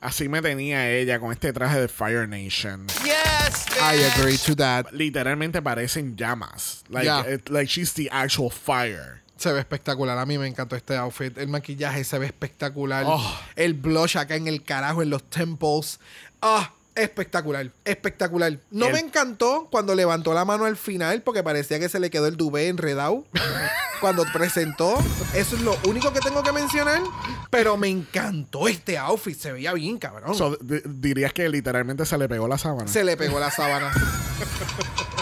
[0.00, 2.86] Así me tenía ella con este traje de Fire Nation.
[3.04, 3.82] Yes, bitch.
[3.82, 4.86] I agree to that.
[4.92, 6.84] Literalmente parecen llamas.
[6.88, 9.19] Like, it- like she's the actual fire.
[9.40, 10.18] Se ve espectacular.
[10.18, 11.36] A mí me encantó este outfit.
[11.38, 13.04] El maquillaje se ve espectacular.
[13.06, 13.38] Oh.
[13.56, 15.98] El blush acá en el carajo, en los temples.
[16.42, 17.70] Ah, espectacular.
[17.86, 18.58] Espectacular.
[18.70, 22.10] No El- me encantó cuando levantó la mano al final porque parecía que se le
[22.10, 23.24] quedó el duvet enredado.
[24.02, 24.98] cuando presentó.
[25.34, 27.00] Eso es lo único que tengo que mencionar.
[27.48, 29.38] Pero me encantó este outfit.
[29.38, 30.34] Se veía bien, cabrón.
[30.34, 32.88] So, di- dirías que literalmente se le pegó la sábana.
[32.88, 33.90] se le pegó la sábana.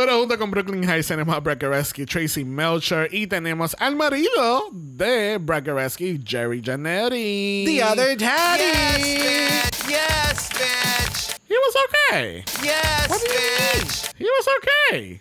[0.00, 5.36] Bueno, junto con Brooklyn Heights tenemos a Brackereski, Tracy Melcher y tenemos al marido de
[5.36, 7.66] Brackereski, Jerry Janetti.
[7.66, 8.62] The other daddy.
[8.64, 9.90] Yes, bitch.
[9.90, 11.36] Yes, bitch.
[11.46, 12.44] He was okay.
[12.62, 14.14] Yes, bitch.
[14.16, 15.20] He was okay.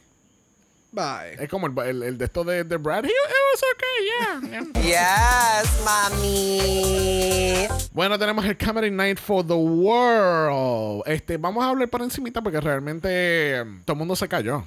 [0.94, 1.36] Bye.
[1.38, 3.04] Es como el, el, el de esto de, de Brad.
[3.04, 4.40] He, it was okay, yeah.
[4.50, 4.64] yeah.
[5.62, 7.68] Yes, mommy.
[7.92, 11.04] Bueno, tenemos el Comedy Night for the World.
[11.08, 14.64] Este, vamos a hablar por encimita porque realmente eh, todo el mundo se cayó.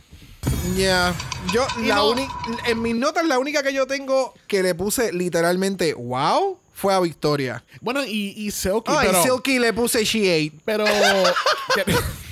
[0.76, 1.14] Ya.
[1.52, 2.28] Yo, Y la no- uni-
[2.66, 7.00] en mis notas, la única que yo tengo que le puse literalmente wow fue a
[7.00, 7.62] Victoria.
[7.80, 9.22] Bueno, y, y Silky, Ay, pero...
[9.22, 10.58] Silky le puse she ate.
[10.64, 10.85] Pero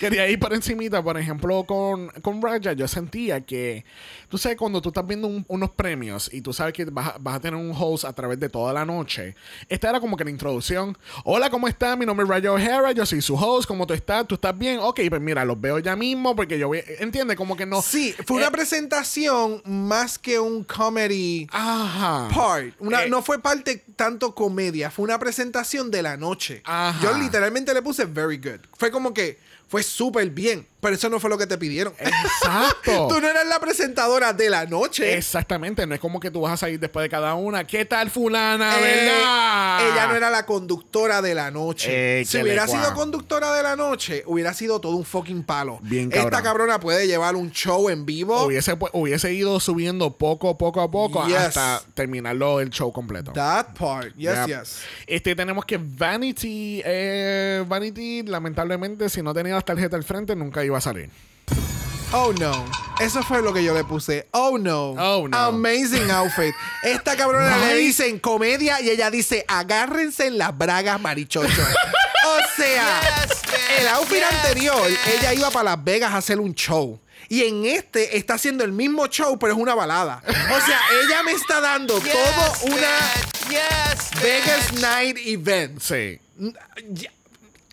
[0.00, 3.84] quería, ir por encimita, por ejemplo, con, con Raja, yo sentía que,
[4.28, 7.16] tú sabes, cuando tú estás viendo un- unos premios y tú sabes que vas, a-
[7.20, 9.34] vas a tener un host a través de toda la noche,
[9.68, 10.96] esta era como que la introducción.
[11.24, 11.96] Hola, ¿cómo estás?
[11.98, 14.26] Mi nombre es Raja O'Hara, yo soy su host, ¿cómo tú estás?
[14.26, 14.78] ¿Tú estás bien?
[14.80, 17.36] Ok, pues mira, los veo ya mismo porque yo voy, ¿entiendes?
[17.36, 17.82] Como que no...
[17.82, 22.28] Sí, fue una Eh, presentación más que un comedy Ajá.
[22.34, 22.74] part.
[22.78, 26.62] Una- Eh, no fue parte tanto comedia, fue una presentación de la noche.
[26.64, 26.98] Ajá.
[27.02, 28.60] Yo literalmente le puse very good.
[28.76, 30.66] Fue como que fue súper bien.
[30.80, 31.92] Pero eso no fue lo que te pidieron.
[31.98, 33.08] Exacto.
[33.08, 35.16] tú no eras la presentadora de la noche.
[35.16, 37.64] Exactamente, no es como que tú vas a salir después de cada una.
[37.64, 39.92] ¿Qué tal fulana, Eh, verdad?
[39.92, 42.20] Ella no era la conductora de la noche.
[42.20, 45.80] Eh, si hubiera sido conductora de la noche, hubiera sido todo un fucking palo.
[45.82, 46.42] Bien Esta cabrón.
[46.44, 48.44] cabrona puede llevar un show en vivo.
[48.44, 51.36] Hubiese, hubiese ido subiendo poco, poco a poco Yes.
[51.38, 53.32] hasta terminarlo el show completo.
[53.32, 54.14] That part.
[54.14, 54.78] Yes, yes.
[55.08, 60.64] Este tenemos que Vanity, eh, Vanity, lamentablemente, si no tenía las tarjetas al frente, nunca
[60.64, 61.10] iba a salir.
[62.12, 62.64] Oh no.
[63.00, 64.26] Eso fue lo que yo le puse.
[64.30, 64.92] Oh no.
[64.92, 65.36] Oh, no.
[65.36, 66.54] Amazing outfit.
[66.82, 71.62] Esta cabrona le dicen comedia y ella dice agárrense en las bragas marichocho.
[71.62, 73.60] o sea, Yes, man.
[73.80, 74.98] el outfit Yes, anterior, man.
[75.18, 76.98] ella iba para Las Vegas a hacer un show.
[77.28, 80.22] Y en este está haciendo el mismo show, pero es una balada.
[80.26, 82.88] O sea, ella me está dando Yes, todo una.
[84.22, 85.78] Vegas Night Event.
[85.80, 86.18] Sí.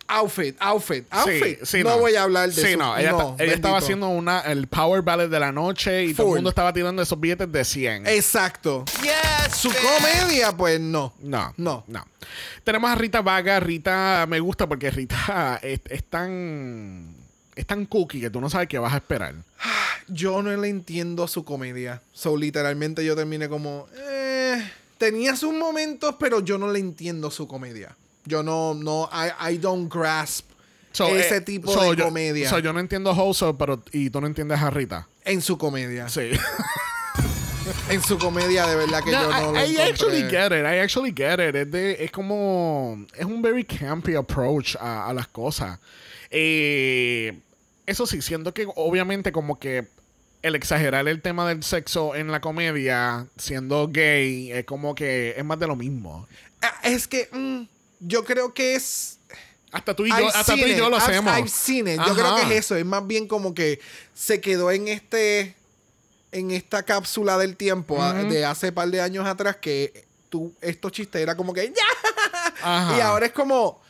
[0.08, 1.58] Outfit, outfit, outfit.
[1.60, 2.78] Sí, sí, no, voy a hablar de sí, eso.
[2.78, 2.96] no.
[2.96, 6.72] Ella, estaba haciendo una, el Power Ballet de la noche y todo el mundo estaba
[6.72, 8.06] tirando esos billetes de 100.
[8.06, 8.84] Exacto.
[9.02, 9.78] Yes, Su man.
[9.82, 11.12] comedia, pues no.
[11.20, 11.84] No, No.
[11.88, 12.06] no.
[12.64, 13.60] Tenemos a Rita Vaga.
[13.60, 17.14] Rita me gusta porque Rita es, es tan.
[17.54, 19.34] Es tan cookie que tú no sabes qué vas a esperar.
[20.08, 22.00] Yo no le entiendo su comedia.
[22.12, 23.88] So, literalmente yo terminé como.
[24.08, 27.96] eh, tenía sus momentos, pero yo no le entiendo su comedia.
[28.26, 30.50] Yo no, no, I, I don't grasp
[30.92, 34.08] So, ese eh, tipo so de yo- comedia so yo no entiendo Hoso, pero y
[34.10, 35.06] tú no entiendes a Rita.
[35.24, 36.08] en su comedia.
[36.08, 36.30] Sí.
[37.90, 40.64] En su comedia, de verdad que yo no lo I, I actually get it.
[40.64, 41.54] I actually get it.
[41.56, 43.04] Es, de- es como.
[43.16, 45.78] Es un very campy approach a, a las cosas.
[46.30, 47.36] Eh,
[47.86, 49.88] eso sí, siento que obviamente como que
[50.42, 55.44] el exagerar el tema del sexo en la comedia, siendo gay, es como que es
[55.44, 56.28] más de lo mismo.
[56.62, 57.62] Ah, Es que mm,
[58.00, 59.18] yo creo que es.
[59.72, 61.38] Hasta tú y yo, I've hasta tú y yo lo I've- hacemos.
[61.38, 61.98] I've seen it.
[62.06, 62.76] Yo creo que es eso.
[62.76, 63.80] Es más bien como que
[64.14, 65.54] se quedó en este.
[66.32, 70.92] En esta cápsula del tiempo a- de hace par de años atrás que tú, estos
[70.92, 72.96] chistes era como que ¡ya!
[72.96, 73.80] Y ahora es como.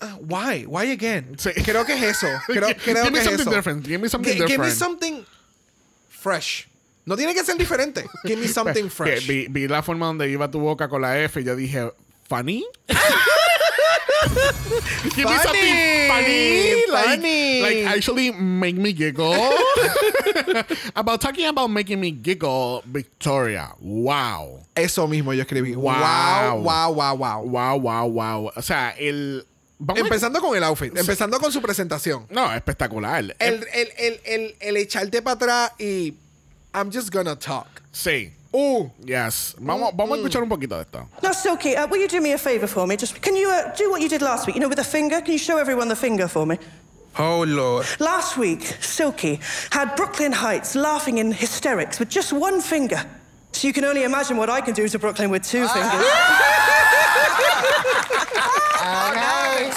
[0.00, 0.66] "Uh, Why?
[0.66, 1.36] Why again?
[1.38, 1.50] Sí.
[1.64, 2.26] Creo que es eso.
[2.46, 3.50] Creo, Give creo me que es something eso.
[3.50, 3.86] different.
[3.86, 4.78] Give me something Gi- Give me different.
[4.78, 5.24] something
[6.10, 6.66] fresh.
[7.04, 8.04] No tiene que ser diferente.
[8.24, 9.26] Give me something Que fresh.
[9.26, 11.92] Vi, vi la forma donde iba tu boca con la F y yo dije,
[12.32, 12.64] ¿funny?
[15.16, 15.76] Give me something
[16.08, 16.86] funny.
[16.88, 17.60] Like, Funny.
[17.60, 19.34] like actually make me giggle.
[20.96, 23.68] about talking about making me giggle, Victoria.
[23.80, 24.60] Wow.
[24.74, 25.76] Eso mismo yo escribí.
[25.76, 26.56] Wow.
[26.62, 27.76] Wow, wow, wow, wow.
[27.76, 28.50] Wow, wow.
[28.56, 29.44] O sea, el.
[29.78, 32.26] Vamos a- Empezando con el outfit, empezando con su presentación.
[32.30, 33.18] No, espectacular.
[33.18, 33.66] El, el,
[33.98, 36.14] el, el, el echarte para atrás y
[36.72, 37.66] I'm just gonna talk.
[37.90, 38.32] Sí.
[38.54, 39.54] Uh, Yes.
[39.58, 41.08] Vamos, vamos a escuchar un poquito de esto.
[41.22, 42.96] Now, Silky, uh, will you do me a favour for me?
[42.96, 44.56] Just can you uh, do what you did last week?
[44.56, 45.20] You know, with a finger.
[45.22, 46.58] Can you show everyone the finger for me?
[47.18, 47.86] Oh, Lord.
[47.98, 49.38] Last week, Silky
[49.70, 53.04] had Brooklyn Heights laughing in hysterics with just one finger.
[53.52, 56.04] So you can only imagine what I can do to Brooklyn with two fingers.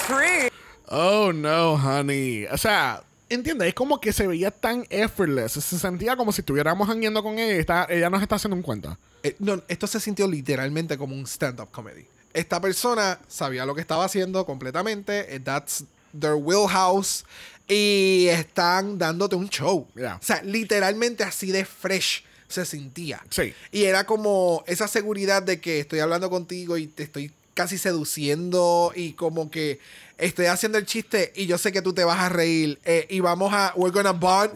[0.08, 0.50] Free.
[0.88, 2.48] Oh no, honey.
[2.48, 5.54] O sea, entiendes, es como que se veía tan effortless.
[5.54, 8.62] Se sentía como si estuviéramos hangueando con ella y está, ella nos está haciendo un
[8.62, 8.98] cuento.
[9.24, 12.06] eh, no, esto se sintió literalmente como un stand-up comedy.
[12.34, 15.34] Esta persona sabía lo que estaba haciendo completamente.
[15.36, 15.86] eh, That's
[16.20, 17.24] their wheelhouse.
[17.68, 19.88] Y están dándote un show.
[19.96, 20.18] Yeah.
[20.22, 23.24] O sea, literalmente así de fresh se sentía.
[23.32, 23.54] Sí.
[23.72, 28.92] Y era como esa seguridad de que estoy hablando contigo y te estoy casi seduciendo
[28.94, 29.80] y como que
[30.20, 33.22] estoy haciendo el chiste y yo sé que tú te vas a reír eh, y
[33.22, 34.52] vamos a we're gonna bond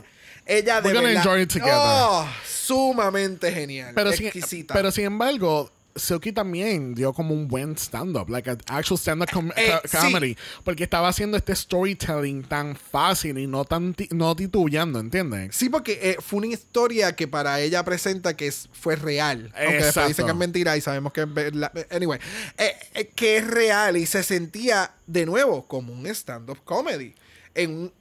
[0.46, 1.74] ella de We're gonna enjoy it together.
[1.74, 7.75] Oh, sumamente genial Pero sin, exquisita pero sin embargo, Silky también dio como un buen
[7.78, 9.97] stand-up, like an actual stand-up com- Eh, sí.
[9.97, 15.56] comedy, porque estaba haciendo este storytelling tan fácil y no tan ti- no titubeando, ¿entiendes?
[15.56, 19.52] Sí, porque eh, fue una historia que para ella presenta que es, fue real.
[19.58, 21.86] Aunque después dicen que es mentira y sabemos que es.
[21.91, 22.19] Anyway,
[22.58, 27.15] eh, que es real y se sentía de nuevo como un stand-up comedy.
[27.56, 27.91] En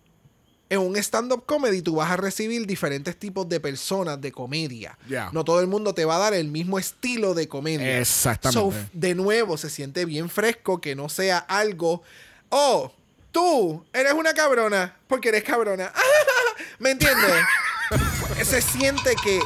[0.70, 4.98] en un stand-up comedy tú vas a recibir diferentes tipos de personas de comedia.
[5.08, 5.30] Ya.
[5.32, 7.98] No todo el mundo te va a dar el mismo estilo de comedia.
[7.98, 8.78] Exactamente.
[8.78, 12.02] So, de nuevo, se siente bien fresco que no sea algo.
[12.50, 12.92] Oh,
[13.32, 15.92] tú eres una cabrona porque eres cabrona.
[16.78, 17.44] ¿Me entiendes?
[18.44, 19.40] se siente que.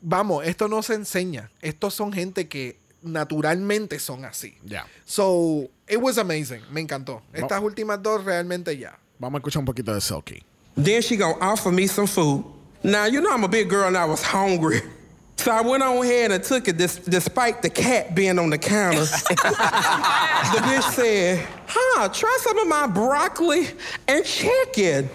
[0.00, 1.50] Vamos, esto no se enseña.
[1.60, 4.56] Estos son gente que naturalmente son así.
[4.64, 4.86] Ya.
[5.04, 6.62] So, it was amazing.
[6.70, 7.22] Me encantó.
[7.32, 8.98] Estas últimas dos realmente ya.
[9.24, 10.42] Vamos a escuchar un poquito de Silky.
[10.76, 12.44] Then she gonna offer me some food.
[12.82, 14.82] Now you know I'm a big girl and I was hungry.
[15.36, 18.58] So I went on ahead and took it dis- despite the cat being on the
[18.58, 19.00] counter.
[19.00, 23.68] the bitch said, huh, try some of my broccoli
[24.06, 25.08] and chicken.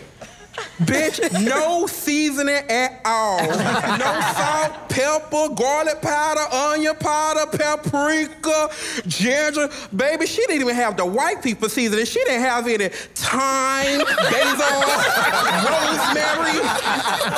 [0.80, 3.40] Bitch, no seasoning at all.
[3.46, 8.70] No salt, pepper, garlic powder, onion powder, paprika,
[9.08, 9.70] ginger.
[9.96, 12.06] Baby, she didn't even have the white people seasoning.
[12.06, 14.80] She didn't have any thyme, basil,
[15.70, 16.60] rosemary.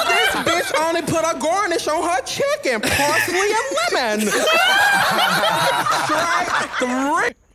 [0.07, 4.27] This bitch only put a garnish on her chicken, parsley and lemon.
[6.05, 7.50] Strike three.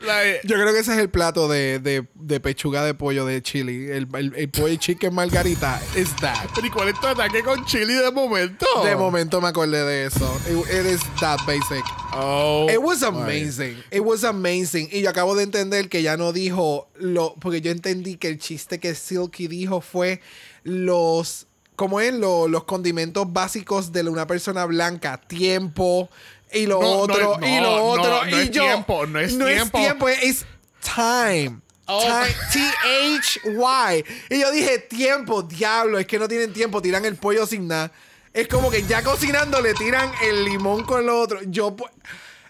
[0.00, 3.42] Like, Yo creo que ese es el plato de, de, de pechuga de pollo de
[3.42, 3.90] chili.
[3.90, 6.48] El, el, el pollo chicken margarita is that.
[6.62, 8.66] ¿y cuál es tu ataque con chili de momento?
[8.84, 10.40] De momento me acordé de eso.
[10.48, 11.84] It, it is that basic.
[12.12, 12.66] Oh.
[12.70, 13.08] It was my.
[13.08, 13.76] amazing.
[13.90, 14.88] It was amazing.
[14.92, 17.34] Y yo acabo de entender que ya no dijo lo.
[17.40, 20.20] Porque yo entendí que el chiste que Silky dijo fue
[20.64, 21.46] los.
[21.76, 22.12] ¿Cómo es?
[22.12, 25.20] Lo- los condimentos básicos de una persona blanca.
[25.20, 26.08] Tiempo.
[26.52, 27.38] Y lo No, otro.
[27.38, 28.24] no, y lo otro.
[28.24, 28.62] no y es yo.
[28.62, 29.78] tiempo, no es no tiempo.
[29.78, 30.46] Es tiempo, es
[30.82, 31.60] time.
[31.86, 32.02] Oh.
[32.02, 34.04] Time, T-H-Y.
[34.30, 37.90] Y yo dije, tiempo, diablo, es que no tienen tiempo, tiran el pollo sin nada.
[38.32, 41.40] Es como que ya cocinando le tiran el limón con lo otro.
[41.46, 41.74] Yo,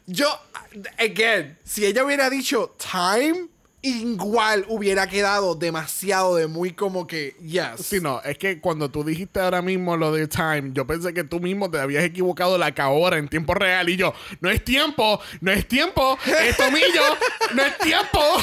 [0.06, 0.28] yo,
[0.98, 3.46] again, si ella hubiera dicho time,
[3.82, 7.86] igual hubiera quedado demasiado de muy como que, yes.
[7.86, 11.22] Sí, no, es que cuando tú dijiste ahora mismo lo de time, yo pensé que
[11.24, 15.20] tú mismo te habías equivocado la hora en tiempo real y yo, no es tiempo,
[15.40, 17.02] no es tiempo, es tomillo,
[17.54, 18.20] no es tiempo.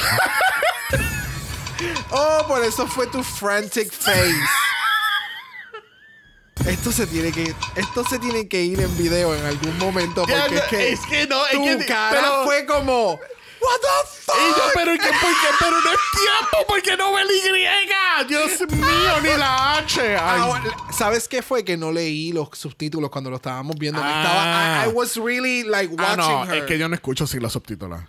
[2.09, 4.33] Oh, por eso fue tu frantic face.
[6.65, 10.55] Esto se tiene que esto se tiene que ir en video en algún momento porque
[10.55, 13.19] es que es que no, es tu que- cara pero- fue como
[13.66, 14.36] What the fuck?
[14.38, 15.47] Y yo, pero, ¿y qué, por qué?
[15.59, 18.26] pero no es tiempo, porque no ve la Y.
[18.28, 20.16] Dios mío, ni la H.
[20.20, 20.61] Ah,
[20.91, 21.63] ¿Sabes qué fue?
[21.66, 23.99] Que no leí los subtítulos cuando lo estábamos viendo.
[24.01, 24.22] Me Ah.
[24.22, 26.57] Estaba, I, I was really like Ah, watching no, her.
[26.59, 28.01] es que yo no escucho sin los subtítulos.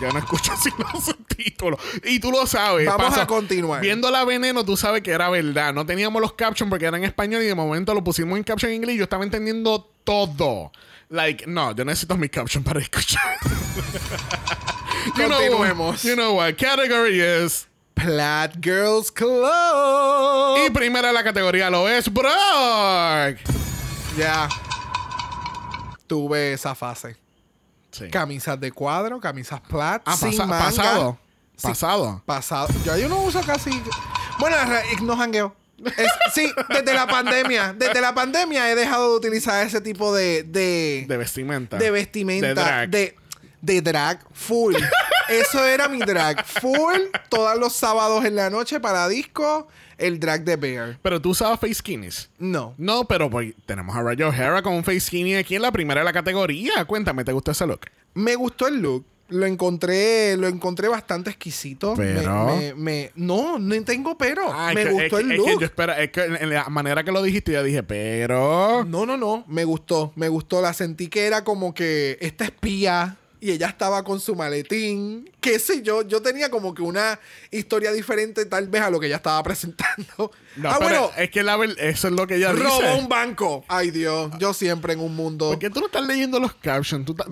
[0.00, 1.80] Yo no escucho sin los subtítulos.
[2.04, 2.86] Y tú lo sabes.
[2.86, 3.80] Vamos a continuar.
[3.80, 5.72] Viendo la veneno, tú sabes que era verdad.
[5.72, 8.70] No teníamos los captions porque eran en español y de momento lo pusimos en caption
[8.72, 10.72] en inglés y yo estaba entendiendo todo.
[11.14, 13.38] Like, no, yo necesito mi caption para escuchar.
[15.16, 16.02] You know- Continuemos.
[16.02, 16.56] You know what?
[16.56, 17.66] Category is.
[17.94, 20.58] Plat Girls Club.
[20.66, 23.38] Y primera la categoría lo es Brock.
[24.16, 24.48] Ya.
[26.08, 27.16] Tuve esa fase.
[27.92, 28.08] Sí.
[28.10, 30.64] Camisas de cuadro, camisas plat, Ah, sin pasa- manga.
[30.64, 31.18] pasado.
[31.56, 31.68] Sí.
[31.68, 32.22] Pasado.
[32.26, 32.68] Pasado.
[32.84, 33.70] Yo, yo no uso casi.
[34.40, 35.54] Bueno, en realidad, no jangueo.
[35.96, 37.74] Es- sí, desde la pandemia.
[37.76, 40.42] Desde la pandemia he dejado de utilizar ese tipo de.
[40.44, 41.78] de, De vestimenta.
[41.78, 42.46] de vestimenta.
[42.48, 42.90] De drag.
[42.90, 43.16] De,
[43.60, 44.74] de drag full.
[45.28, 46.44] Eso era mi drag.
[46.44, 47.00] Full.
[47.28, 49.68] Todos los sábados en la noche para disco.
[49.96, 50.98] El drag de Bear.
[51.02, 52.28] Pero tú usabas face skinnies.
[52.38, 52.74] No.
[52.78, 56.00] No, pero pues, tenemos a Rayo O'Hara con un face skinny aquí en la primera
[56.00, 56.84] de la categoría.
[56.84, 57.82] Cuéntame, ¿te gustó ese look?
[58.12, 59.06] Me gustó el look.
[59.34, 61.96] Lo encontré, lo encontré bastante exquisito.
[61.96, 64.44] Me- Pero- Me, me- no, no tengo pero.
[64.52, 65.48] Ah, me que- gustó es el look.
[65.48, 67.82] Es que yo espera, es que en en la manera que lo dijiste, yo dije,
[67.82, 68.84] pero.
[68.84, 69.44] No, no, no.
[69.48, 70.12] Me gustó.
[70.14, 70.62] Me gustó.
[70.62, 75.28] La sentí que era como que esta espía y ella estaba con su maletín.
[75.40, 76.02] Qué sé yo.
[76.02, 77.18] Yo tenía como que una
[77.50, 80.30] historia diferente tal vez a lo que ella estaba presentando.
[80.56, 81.10] No, ah, pero bueno.
[81.18, 82.94] es que la ver- eso es lo que ella Robó dice.
[82.98, 83.64] un banco.
[83.68, 84.30] Ay, Dios.
[84.38, 85.48] Yo siempre en un mundo.
[85.50, 87.04] ¿Por qué tú no estás leyendo los captions?
[87.04, 87.16] Tú-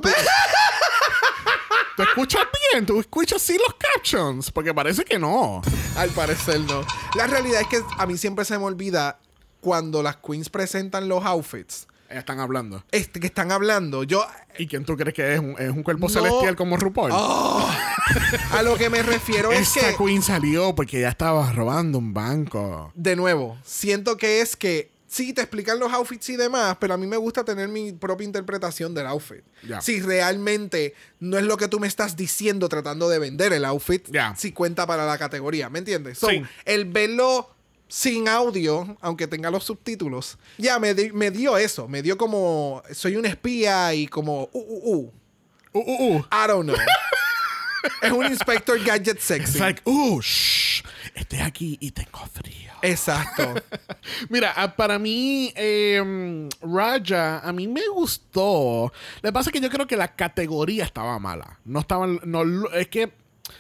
[1.97, 2.87] ¿Tú escuchas bien?
[2.87, 4.51] ¿Tú escuchas sí los captions?
[4.51, 5.61] Porque parece que no.
[5.97, 6.85] Al parecer no.
[7.17, 9.19] La realidad es que a mí siempre se me olvida
[9.61, 11.87] cuando las queens presentan los outfits.
[12.09, 12.85] Ellas están hablando.
[12.91, 14.03] Este, que están hablando.
[14.05, 14.27] Yo.
[14.59, 15.41] ¿Y quién tú crees que es?
[15.41, 16.13] ¿Un, es un cuerpo No.
[16.13, 17.11] celestial como RuPaul?
[17.13, 19.97] A lo que me refiero es Esta que.
[20.05, 22.93] queen salió porque ella estaba robando un banco.
[22.95, 26.97] de nuevo, siento que es que sí te explican los outfits y demás, pero a
[26.97, 29.43] mí me gusta tener mi propia interpretación del outfit.
[29.69, 29.81] Ya.
[29.83, 34.09] Si realmente no es lo que tú me estás diciendo tratando de vender el outfit,
[34.11, 34.35] Ya.
[34.37, 36.19] si cuenta para la categoría, ¿me entiendes?
[36.19, 36.43] So, Sí.
[36.65, 37.55] el verlo
[37.89, 42.83] sin audio, aunque tenga los subtítulos, ya me, di- me dio eso, me dio como
[42.95, 45.13] soy un espía y como uh, uh, uh.
[45.75, 46.25] Uh, uh, uh.
[46.33, 46.77] I don't know.
[48.03, 49.51] es un Inspector Gadget sexy.
[49.53, 50.83] It's like, uh, shh,
[51.15, 52.72] estoy aquí y tengo frío.
[52.83, 53.55] Exacto.
[54.29, 58.93] Mira, ah, para mí, eh, Raja, a mí me gustó.
[59.23, 61.59] Lo que pasa es que yo creo que la categoría estaba mala.
[61.65, 62.21] No estaban.
[62.25, 63.13] No, es que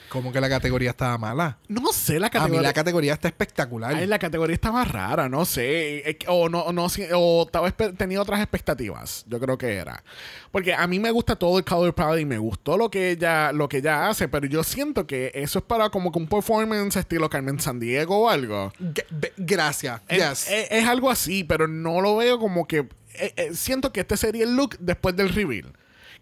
[0.08, 1.58] Como que la categoría estaba mala.
[1.68, 2.62] No sé, la A mí categoría.
[2.62, 3.94] la categoría está espectacular.
[3.94, 6.18] Ay, la categoría estaba rara, no sé.
[6.28, 9.24] O no, no o estaba tenía otras expectativas.
[9.28, 10.02] Yo creo que era.
[10.50, 13.52] Porque a mí me gusta todo el color palette y me gustó lo que ella,
[13.52, 16.96] lo que ella hace, pero yo siento que eso es para como que un performance
[16.96, 18.72] estilo Carmen Sandiego o algo.
[18.80, 20.00] G- Gracias.
[20.08, 20.50] Es, yes.
[20.50, 22.86] es- es algo así, pero no lo veo como que.
[23.14, 25.72] eh, eh, siento que este sería el look después del reveal.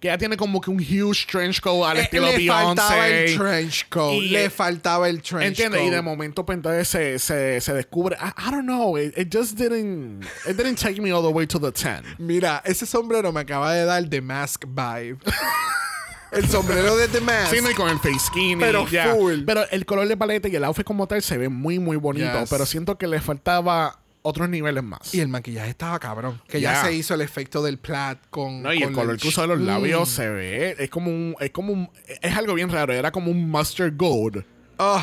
[0.01, 3.13] Que ya tiene como que un huge trench coat al Eh, estilo le faltaba el
[3.27, 3.39] Beyoncé.
[3.39, 4.15] trench coat.
[4.15, 5.81] Y, le eh, faltaba el trench ¿Entiendes?
[5.81, 5.93] coat.
[5.93, 8.17] Y de momento, pues entonces se, se, se descubre.
[8.19, 8.97] I, I don't know.
[8.97, 10.25] It, it just didn't.
[10.49, 12.17] It didn't take me all the way to the 10.
[12.19, 15.19] Mira, ese sombrero me acaba de dar The Mask vibe.
[16.33, 17.55] el sombrero de The Mask.
[17.55, 18.59] Sí, no, y con el face skin.
[18.59, 19.43] y Pero full.
[19.45, 22.41] Pero el color de paleta y el outfit como tal se ve muy, muy bonito.
[22.41, 22.49] Yes.
[22.49, 25.15] Pero siento que le faltaba otros niveles más.
[25.15, 26.41] Y el maquillaje estaba cabrón.
[26.49, 26.85] Que ya Ya.
[26.85, 28.63] se hizo el efecto del plat con.
[28.63, 29.67] No, y el color que usó de los Mm.
[29.67, 30.77] labios se ve.
[30.79, 31.35] Es como un.
[31.41, 31.91] Es como un.
[32.23, 32.93] Es algo bien raro.
[32.93, 34.45] Era como un mustard gold.
[34.79, 35.03] Oh,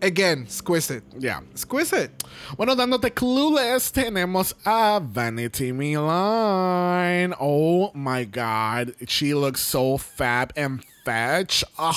[0.00, 1.02] again, exquisite.
[1.18, 1.42] Ya.
[1.52, 2.12] Exquisite.
[2.56, 7.34] Bueno, dándote clueless, tenemos a Vanity Milan.
[7.38, 8.94] Oh my god.
[9.06, 11.64] She looks so fab and fetch.
[11.78, 11.92] Ah.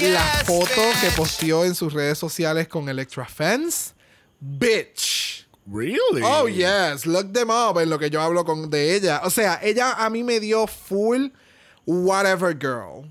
[0.00, 3.94] la foto que posteó en sus redes sociales con Electra Fans.
[4.40, 5.37] Bitch.
[5.70, 6.22] Really?
[6.24, 7.04] Oh, yes.
[7.06, 9.20] Look them up en lo que yo hablo con de ella.
[9.24, 11.28] O sea, ella a mí me dio full
[11.86, 13.04] whatever girl.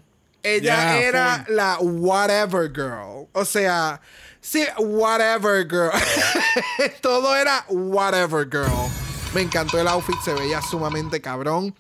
[0.44, 1.56] Ella Yeah, era full.
[1.56, 3.28] la whatever girl.
[3.34, 4.00] O sea,
[4.42, 5.92] sí, whatever girl.
[7.02, 8.90] Todo era whatever girl.
[9.34, 11.76] Me encantó el outfit, se veía sumamente cabrón.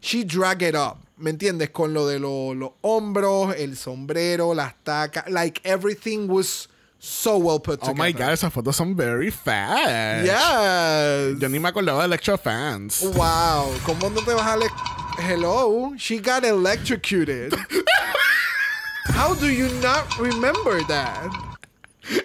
[0.00, 0.98] She drag it up.
[1.16, 1.70] ¿Me entiendes?
[1.70, 5.28] Con lo de lo- los hombros, el sombrero, las tacas.
[5.28, 6.68] Like everything was
[7.04, 7.98] so well put Oh together.
[7.98, 10.22] my god, esas fotos son very fat.
[10.24, 11.36] Yes.
[11.40, 13.02] Yo ni me acordaba de Electro Fans.
[13.02, 17.52] Wow, ¿cómo no te vas a Hello, she got electrocuted.
[19.14, 21.28] How do you not remember that?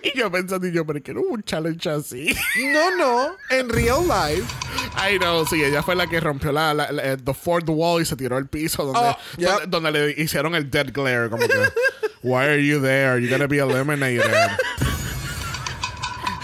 [0.04, 2.36] Y yo pensando, y yo, pero hubo un challenge así.
[2.72, 4.46] No, no, en real life.
[4.96, 8.02] I know, sí, ella fue la que rompió la, la- la- eh, the fourth wall
[8.02, 9.50] y se tiró al piso donde, Oh, yep.
[9.50, 11.30] donde, donde le hicieron el dead glare.
[11.30, 11.54] Como que,
[12.22, 13.18] why are you there?
[13.20, 14.32] You're gonna be eliminated.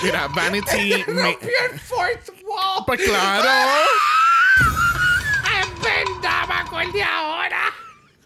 [0.04, 1.04] Mira, Vanity.
[1.12, 1.38] me-
[1.88, 2.84] fourth wall.
[2.86, 3.50] pues claro.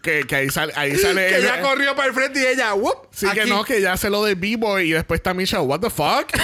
[0.02, 0.72] Que, que ahí sale.
[0.76, 3.08] Ahí sale Que el- ella corrió para el frente y ella, whoop.
[3.10, 3.50] Sí, que aquí.
[3.50, 5.64] no, que ya hace lo de B-Boy y después está Michelle.
[5.64, 6.32] What the fuck?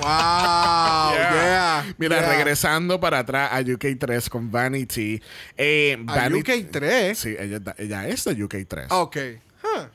[0.00, 1.84] Wow, yeah.
[1.98, 2.28] Mira, yeah.
[2.36, 5.20] regresando para atrás a UK3 con Vanity.
[5.56, 7.14] Eh, A Vanity- UK3.
[7.14, 8.86] Sí, ella, ella es de UK3.
[8.90, 9.16] Ok.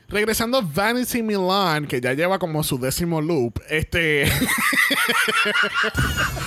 [0.08, 4.22] Regresando a Vanity Milan, que ya lleva como su décimo loop, este.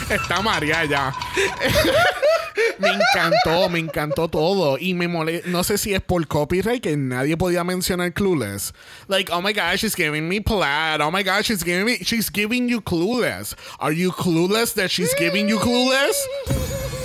[0.10, 1.14] Está María ya.
[2.80, 4.78] me encantó, me encantó todo.
[4.80, 8.74] Y me mole No sé si es por copyright que nadie podía mencionar Clueless.
[9.08, 11.02] Like, oh my gosh, she's giving me plaid.
[11.02, 11.98] Oh my gosh, she's giving me.
[12.04, 13.56] She's giving you Clueless.
[13.80, 16.96] Are you clueless that she's giving you Clueless?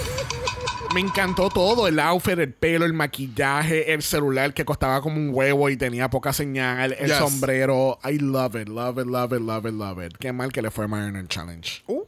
[0.95, 5.30] Me encantó todo, el outfit, el pelo, el maquillaje, el celular que costaba como un
[5.32, 7.16] huevo y tenía poca señal, el Yes.
[7.16, 7.99] sombrero.
[8.05, 10.12] I love it, love it, love it, love it, love it.
[10.18, 11.82] Qué mal que le fue a Mariner Challenge.
[11.86, 12.03] Uh.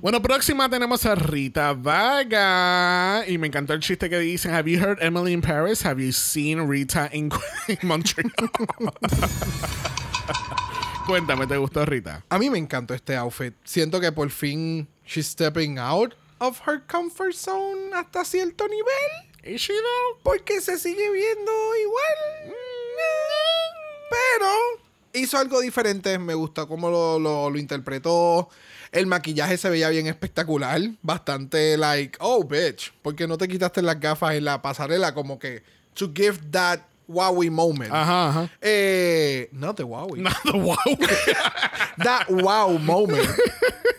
[0.00, 3.24] Bueno, próxima tenemos a Rita Vaga.
[3.28, 5.84] Y me encantó el chiste que dicen: Have you heard Emily in Paris?
[5.84, 7.30] Have you seen Rita in,
[7.68, 8.30] in Montreal?
[11.06, 12.24] Cuéntame, ¿te gustó Rita?
[12.30, 13.52] A mí me encantó este outfit.
[13.64, 19.30] Siento que por fin she's stepping out of her comfort zone hasta cierto nivel.
[19.54, 20.18] ¿Y she though?
[20.22, 21.52] Porque se sigue viendo
[21.82, 22.54] igual.
[24.10, 24.46] Pero
[25.12, 26.18] hizo algo diferente.
[26.18, 28.48] Me gustó cómo lo, lo- lo interpretó.
[28.92, 30.80] El maquillaje se veía bien espectacular.
[31.02, 32.92] Bastante like, oh, bitch.
[33.02, 35.14] ¿Por qué no te quitaste las gafas en la pasarela?
[35.14, 35.62] Como que
[35.94, 37.92] to give that wowie moment.
[37.92, 38.50] Ajá, ajá.
[38.62, 40.20] Eh, not the wowie.
[40.22, 40.76] Nada, wow.
[41.98, 43.28] That wow moment.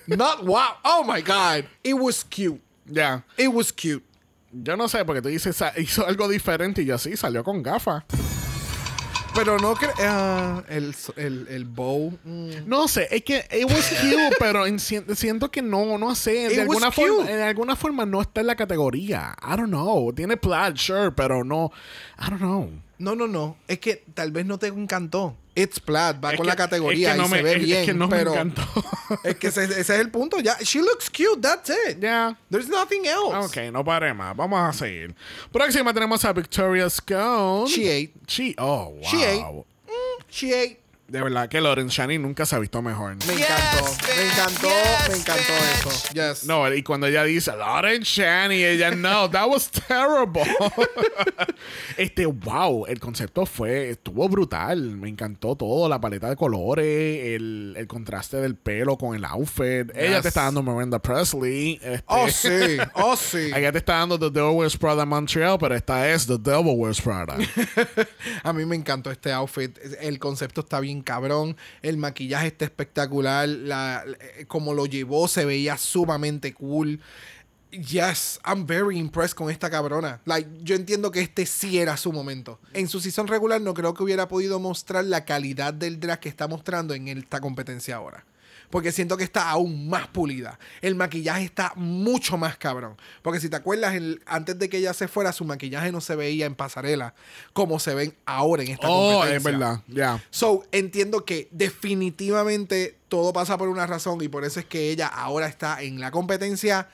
[0.07, 0.75] Not wow.
[0.83, 1.65] Oh my God.
[1.83, 2.61] It was cute.
[2.89, 3.21] ya.
[3.37, 4.03] It was cute.
[4.51, 7.61] Yo no sé, porque tú dices, "Sa- hizo algo diferente y yo sí, salió con
[7.63, 8.03] gafas.
[9.33, 9.91] Pero no creo.
[9.99, 12.17] ah, el, el, el bow.
[12.23, 12.65] mm.
[12.67, 16.45] No sé, es que it was cute, pero en- si- siento que no, no sé,
[16.45, 19.35] It de alguna, was forma, de alguna forma no está en la categoría.
[19.41, 20.13] I don't know.
[20.13, 21.69] Tiene plaid, sure, pero no.
[22.17, 22.69] I don't know.
[22.97, 23.57] No, no, no.
[23.67, 25.35] Es que tal vez no te encantó.
[25.57, 27.51] It's plaid, va Es con que- la categoría es que no y me- se ve
[27.51, 27.85] es- es bien.
[27.85, 28.61] que no me pero encantó.
[29.23, 30.39] es que ese, ese es el punto.
[30.41, 31.99] Ya, she looks cute, that's it.
[32.01, 32.37] Ya.
[32.49, 33.35] There's nothing else.
[33.59, 34.35] Ok, no pare más.
[34.35, 35.15] Vamos a seguir.
[35.51, 37.69] Próxima tenemos a Victoria Scone.
[37.69, 38.13] She ate.
[38.27, 39.01] She, oh, wow.
[39.03, 39.43] She ate.
[39.43, 40.79] Mm, she ate.
[41.07, 43.15] De verdad que Lauren Shani nunca se ha visto mejor.
[43.27, 43.85] Me encantó,
[44.17, 44.69] me encantó,
[45.09, 46.13] me encantó eso.
[46.13, 46.45] Yes.
[46.45, 50.41] No, y cuando ella dice Lauren Shani, ella no, that was terrible.
[51.97, 54.81] este, wow, el concepto fue, estuvo brutal.
[54.97, 56.85] Me encantó todo, la paleta de colores,
[57.35, 59.95] el, el contraste del pelo con el outfit.
[59.95, 61.79] Ella te está dando Miranda Presley.
[61.83, 63.51] este, Oh, sí, oh, sí.
[63.55, 66.99] Ella te está dando The Devil Wears Prada Montreal, pero esta es The Devil Wears
[66.99, 67.37] Prada.
[68.43, 69.77] A mí me encantó este outfit.
[70.01, 71.57] El concepto está bien cabrón.
[71.81, 73.47] El maquillaje está espectacular.
[73.47, 76.99] La, eh, como lo llevó se veía sumamente cool.
[77.71, 80.21] Yes, I'm very impressed con esta cabrona.
[80.25, 82.59] Like, yo entiendo que este sí era su momento.
[82.73, 86.29] En su season regular no creo que hubiera podido mostrar la calidad del drag que
[86.29, 88.25] está mostrando en esta competencia ahora.
[88.69, 90.59] Porque siento que está aún más pulida.
[90.81, 92.97] El maquillaje está mucho más cabrón.
[93.21, 96.15] Porque si te acuerdas, el- antes de que ella se fuera, su maquillaje no se
[96.15, 97.13] veía en pasarela
[97.53, 99.37] como se ven ahora en esta oh, competencia.
[99.37, 100.23] es verdad, ya.
[100.29, 105.07] So, entiendo que definitivamente todo pasa por una razón y por eso es que ella
[105.07, 106.87] ahora está en la competencia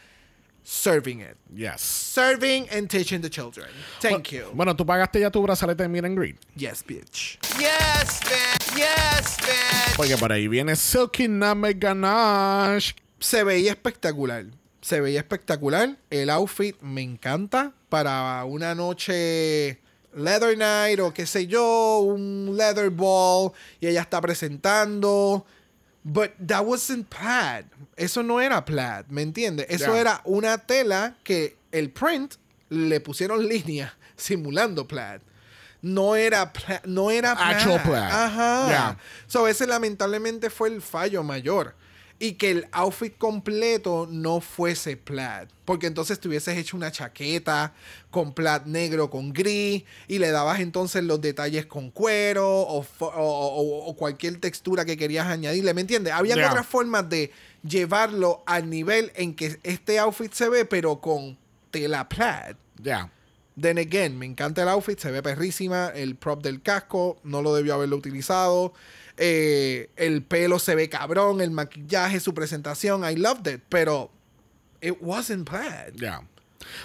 [0.63, 1.37] serving it.
[1.55, 1.81] Yes.
[1.81, 3.67] Serving and teaching the children.
[3.99, 4.51] Thank you.
[4.53, 6.37] Bueno, tú pagaste ya tu brazalete de Meet and Greet.
[6.55, 7.39] Yes, bitch.
[7.57, 8.60] Yes, bitch.
[8.75, 9.95] Yes, bitch.
[9.97, 12.95] Porque por ahí viene Silky Name Ganache.
[13.19, 14.45] Se veía espectacular.
[14.81, 15.97] Se veía espectacular.
[16.09, 19.79] El outfit me encanta para una noche
[20.15, 25.45] leather night o qué sé yo, un leather ball y ella está presentando.
[26.03, 27.65] But that wasn't plaid.
[27.95, 29.67] Eso no era plaid, ¿me entiendes?
[29.69, 32.35] Eso era una tela que el print
[32.69, 35.21] le pusieron línea simulando plaid.
[35.81, 37.31] No era plaid, no era.
[37.31, 38.03] Actual.
[38.03, 38.67] Ajá.
[38.69, 38.97] Ya.
[39.27, 41.75] So, ese lamentablemente fue el fallo mayor.
[42.19, 45.47] Y que el outfit completo no fuese plaid.
[45.65, 47.73] Porque entonces te hubieses hecho una chaqueta
[48.11, 53.05] con plaid negro con gris y le dabas entonces los detalles con cuero o, o-
[53.07, 55.73] o- o cualquier textura que querías añadirle.
[55.73, 56.13] ¿Me entiendes?
[56.13, 56.49] Había Ya.
[56.51, 57.31] otras formas de
[57.63, 61.39] llevarlo al nivel en que este outfit se ve, pero con
[61.71, 62.55] tela plaid.
[62.79, 63.09] Ya.
[63.61, 65.91] Then again, me encanta el outfit, se ve perrísima.
[65.93, 68.73] El prop del casco, no lo debió haberlo utilizado.
[69.17, 73.61] Eh, el pelo se ve cabrón, el maquillaje, su presentación, I loved it.
[73.69, 74.09] Pero
[74.81, 75.93] it wasn't plaid.
[75.95, 76.21] Ya.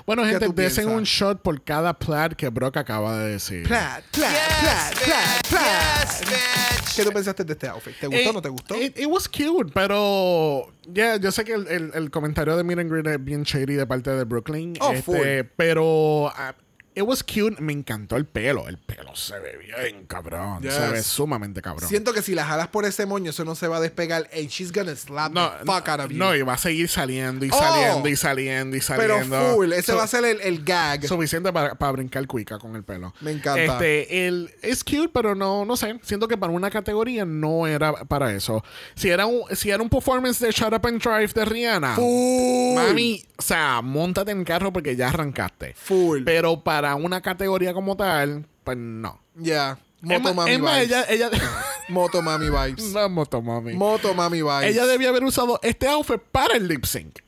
[0.07, 3.67] Bueno, ¿Qué gente, desen un shot por cada plaid que Brock acaba de decir.
[3.67, 6.97] Plaid, plaid, plaid, plaid, plaid.
[6.97, 7.95] ¿Qué tú pensaste de este outfit?
[8.01, 8.75] ¿Te gustó o no te gustó?
[8.75, 12.79] It, it was cute, pero ya yo sé que el, el- el comentario de Meet
[12.81, 14.75] and Greet es bien shady de parte de Brooklyn.
[14.81, 15.51] Oh, este, full.
[15.57, 16.55] pero ah,
[16.97, 17.61] it was cute.
[17.61, 18.67] Me encantó el pelo.
[18.69, 20.63] El pelo se ve bien cabrón.
[20.63, 20.91] Se Yes.
[20.93, 21.89] ve sumamente cabrón.
[21.89, 24.29] Siento que si la jalas por ese moño, eso no se va a despegar.
[24.33, 26.17] And she's gonna slap no, the fuck out of you.
[26.19, 27.59] no, y va a seguir saliendo y Oh.
[27.59, 29.55] saliendo y saliendo y Pero saliendo.
[29.55, 31.07] full, ese So- va a ser el, el gag.
[31.07, 33.13] Suficiente para, para brincar cuica con el pelo.
[33.21, 33.63] Me encanta.
[33.75, 36.01] Este, el, es cute, pero no, no sé.
[36.03, 38.65] Siento que para una categoría no era para eso.
[38.95, 42.75] Si era un, si era un performance de Shut Up and Drive de Rihanna, Full.
[42.75, 45.75] mami, o sea, montate en carro porque ya arrancaste.
[45.75, 46.23] Full.
[46.25, 49.21] Pero para una categoría como tal, pues no.
[49.35, 49.79] Ya.
[50.03, 50.79] Es Moto ma- mami vibes.
[50.87, 51.31] ella, ella,
[51.89, 52.93] Moto mami vibes.
[52.93, 53.75] no, moto mami.
[53.75, 54.65] Moto mami vibes.
[54.71, 57.19] ella debía haber usado este outfit para el lip sync.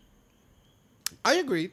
[1.25, 1.73] I agree.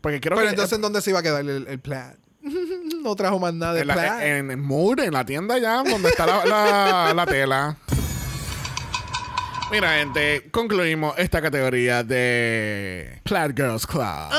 [0.00, 2.14] Porque creo Pero que entonces, ¿en dónde se iba a quedar el, el plaid?
[3.02, 4.22] no trajo más nada de en, la, plaid.
[4.22, 7.76] en el mood, en la tienda ya, donde está la, la- la tela.
[9.70, 14.30] Mira, gente, concluimos esta categoría de Plaid Girls Club.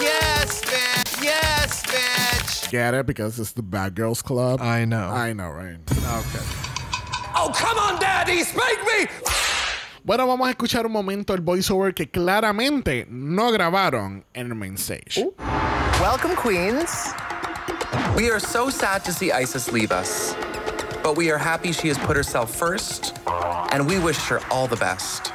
[0.00, 1.22] Yes, bitch.
[1.22, 2.70] Yes, bitch.
[2.70, 3.06] Get it?
[3.06, 4.60] Because it's the Bad Girls Club.
[4.62, 5.10] I know.
[5.10, 5.78] I know, right?
[7.34, 9.08] Oh, come on, Daddy, spank me!
[10.04, 14.74] Bueno, vamos a escuchar un momento el voiceover que claramente no grabaron en el main
[14.78, 15.22] stage.
[16.00, 17.12] Welcome, queens.
[18.16, 20.34] We are so sad to see Isis leave us,
[21.08, 23.14] but we are happy she has put herself first,
[23.72, 25.32] and we wish her all the best.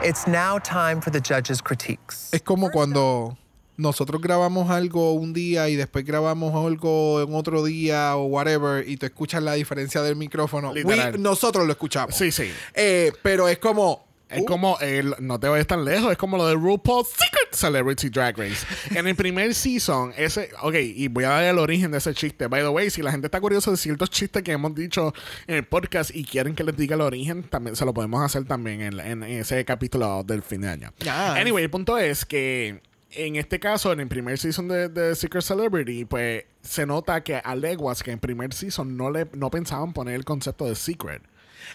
[0.00, 2.30] It's now time for the judges' critiques.
[2.32, 3.36] Es como cuando
[3.76, 8.96] nosotros grabamos algo un día y después grabamos algo en otro día o whatever y
[8.96, 10.72] tú escuchas la diferencia del micrófono.
[10.72, 11.14] Literal.
[11.14, 12.14] We- nosotros lo escuchamos.
[12.14, 12.48] Sí, sí.
[12.74, 14.06] Eh, pero es como...
[14.28, 17.52] Es uh, como, el, no te vayas tan lejos, es como lo de RuPaul's Secret
[17.52, 18.66] Celebrity Drag Race.
[18.94, 22.46] en el primer season, ese, ok, y voy a dar el origen de ese chiste.
[22.46, 25.14] By the way, si la gente está curiosa de ciertos chistes que hemos dicho
[25.46, 28.44] en el podcast y quieren que les diga el origen, también se lo podemos hacer
[28.44, 30.92] también en, en ese capítulo del fin de año.
[30.98, 31.08] Yes.
[31.08, 35.42] Anyway, el punto es que en este caso, en el primer season de, de Secret
[35.42, 39.92] Celebrity, pues se nota que a leguas que en primer season no le no pensaban
[39.92, 41.22] poner el concepto de secret.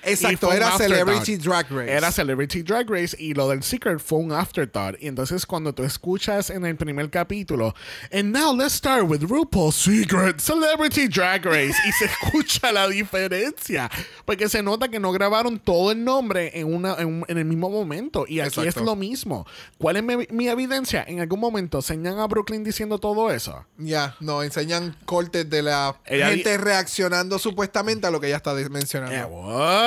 [0.04, 0.78] Exacto, era.
[0.78, 1.92] Celebrity Drag Race.
[1.92, 4.96] Era Celebrity Drag Race y lo del Secret fue un afterthought.
[5.02, 7.74] Y entonces cuando tú escuchas en el primer capítulo,
[8.12, 11.76] and now let's start with RuPaul's Secret Celebrity Drag Race.
[11.88, 13.90] Y se escucha la diferencia.
[14.26, 17.70] Porque se nota que no grabaron todo el nombre en, una, en, en el mismo
[17.70, 18.26] momento.
[18.28, 18.80] Y aquí Exacto.
[18.80, 19.46] es lo mismo.
[19.78, 21.04] ¿Cuál es mi, mi evidencia?
[21.08, 23.66] En algún momento enseñan a Brooklyn diciendo todo eso.
[23.78, 28.54] Ya, no, enseñan cortes de la Ella gente reaccionando supuestamente a lo que ella está
[28.54, 29.28] mencionando.
[29.28, 29.83] what?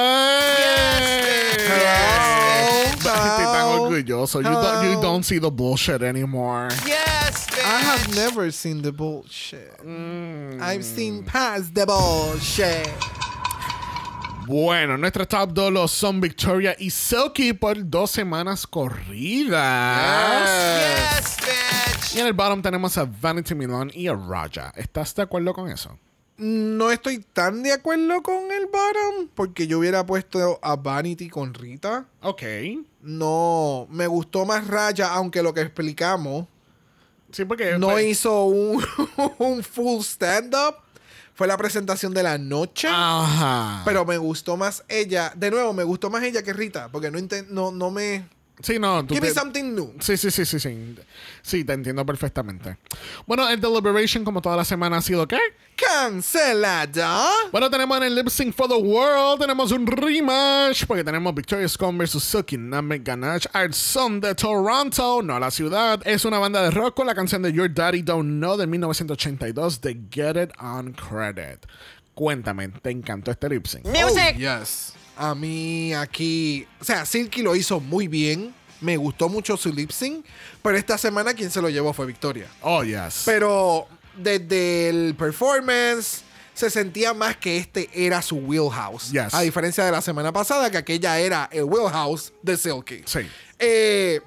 [3.07, 4.41] Estoy tan orgulloso.
[4.41, 6.69] You don't, you don't see the bullshit anymore.
[6.87, 9.79] Yes, I have never seen the bullshit.
[9.85, 10.61] Mm.
[10.61, 12.89] I've seen past the bullshit.
[14.47, 19.59] Bueno, nuestros top 2 los son Victoria y Silky por dos semanas corridas.
[21.19, 22.15] Yes, bitch.
[22.17, 24.73] Y en el bottom tenemos a Vanity Milan y a Raja.
[24.77, 25.99] ¿Estás de acuerdo con eso?
[26.39, 31.55] No estoy tan de acuerdo con el bottom porque yo hubiera puesto a Vanity con
[31.55, 32.07] Rita.
[32.23, 32.43] Ok.
[33.03, 36.47] No, me gustó más Raya, aunque lo que explicamos
[37.33, 37.79] Sí, porque.
[37.79, 38.85] no pues, hizo un,
[39.39, 40.77] un full stand-up.
[41.35, 42.89] Fue la presentación de la noche.
[42.91, 43.83] Ajá.
[43.85, 45.33] Pero me gustó más ella.
[45.37, 46.89] De nuevo, me gustó más ella que Rita.
[46.91, 47.19] Porque no,
[47.51, 48.27] no, no me.
[48.61, 49.05] Sí, no.
[49.05, 49.95] tú Give me something new.
[50.01, 50.97] Sí, sí, sí, sí, sí.
[51.43, 52.77] Sí, te entiendo perfectamente.
[53.27, 55.39] Bueno, el Deliberation, como toda la semana, ha sido ¿qué?
[55.77, 57.29] Cancelada.
[57.53, 61.69] Bueno, tenemos en el Lip Sync for the World, tenemos un rematch, porque tenemos Victoria
[61.69, 66.01] Scone versus Silky Namek Ganache al son de Toronto, no la ciudad.
[66.07, 69.81] Es una banda de rock con la canción de Your Daddy Don't Know de 1982
[69.83, 71.67] de Get It On Credit.
[72.15, 73.85] Cuéntame, ¿te encantó este lip sync?
[73.87, 74.95] Oh, yes.
[75.17, 76.67] A mí aquí.
[76.81, 78.55] O sea, Silky lo hizo muy bien.
[78.81, 80.25] Me gustó mucho su lip sync.
[80.63, 82.47] Pero esta semana quien se lo llevó fue Victoria.
[82.61, 83.23] Oh, yes.
[83.25, 86.23] Pero desde el performance
[86.55, 89.11] se sentía más que este era su wheelhouse.
[89.13, 89.35] Yes.
[89.35, 93.03] A diferencia de la semana pasada, que aquella era el wheelhouse de Silky.
[93.05, 93.21] Sí.
[93.59, 94.21] Eh,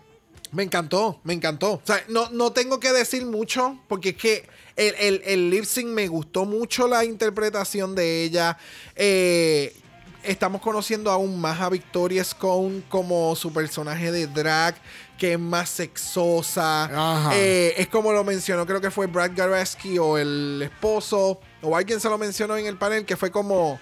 [0.52, 1.74] me encantó, me encantó.
[1.74, 5.66] O sea, no, no tengo que decir mucho, porque es que el, el, el lip
[5.66, 8.58] sync me gustó mucho la interpretación de ella.
[8.96, 9.76] Eh,
[10.24, 14.76] estamos conociendo aún más a Victoria Scone como su personaje de drag,
[15.18, 16.84] que es más sexosa.
[16.86, 17.32] Ajá.
[17.36, 22.00] Eh, es como lo mencionó, creo que fue Brad Garaski o el esposo, o alguien
[22.00, 23.80] se lo mencionó en el panel, que fue como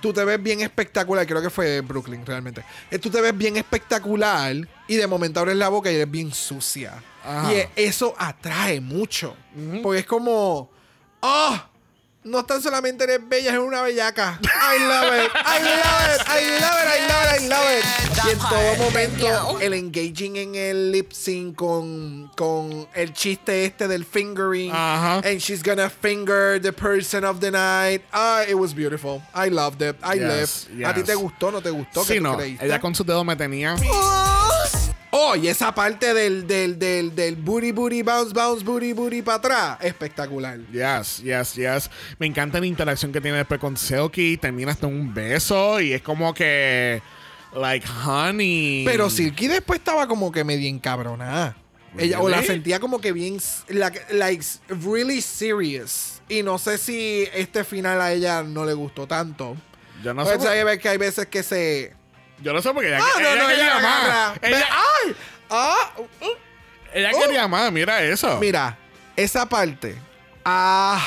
[0.00, 1.26] tú te ves bien espectacular.
[1.26, 2.64] Creo que fue Brooklyn realmente.
[2.90, 6.32] Eh, tú te ves bien espectacular y de momento abres la boca y eres bien
[6.32, 7.02] sucia.
[7.24, 7.52] Ajá.
[7.52, 9.36] Y eso atrae mucho.
[9.82, 10.70] Porque es como,
[11.20, 11.60] oh,
[12.28, 14.38] no tan solamente eres bella, eres una bellaca.
[14.42, 17.84] I love it, I love it, I love it, I love it, I love it.
[18.24, 23.86] Y en todo momento, el engaging en el lip sync con, con el chiste este
[23.88, 24.72] del fingering.
[24.72, 25.18] Ajá.
[25.24, 28.02] And she's gonna finger the person of the night.
[28.12, 29.22] Ah, it was beautiful.
[29.34, 29.96] I loved it.
[30.02, 30.84] I Yes, lived.
[30.84, 31.06] ¿A ti yes.
[31.06, 32.02] te gustó no te gustó?
[32.04, 32.36] ¿Qué Sí, no.
[32.36, 32.64] creíste?
[32.66, 33.76] Ella con su dedo me tenía.
[33.90, 34.47] Oh,
[35.36, 39.78] y esa parte del, del, del, del booty, booty, bounce, bounce, booty, booty para atrás.
[39.80, 40.58] Espectacular.
[40.72, 41.90] Yes, yes, yes.
[42.18, 44.36] Me encanta la interacción que tiene después con Silky.
[44.36, 47.00] Termina hasta un beso y es como que.
[47.54, 48.84] Like, honey.
[48.84, 51.56] Pero Silky después estaba como que medio encabronada.
[51.96, 53.38] Ella, o la sentía como que bien,
[53.68, 56.20] like, like, really serious.
[56.28, 59.56] Y no sé si este final a ella no le gustó tanto.
[60.04, 60.62] Yo no Pues sé.
[60.64, 61.96] por- que hay veces que se...
[62.42, 64.38] Yo no sé porque ella, Ah, ella no, ella más.
[64.42, 65.16] Ella, ¡Ay!
[65.50, 66.36] Ah, uh, uh.
[66.94, 68.38] ella quería más, mira eso.
[68.38, 68.76] Mira,
[69.16, 69.96] esa parte.
[70.44, 71.00] Ah.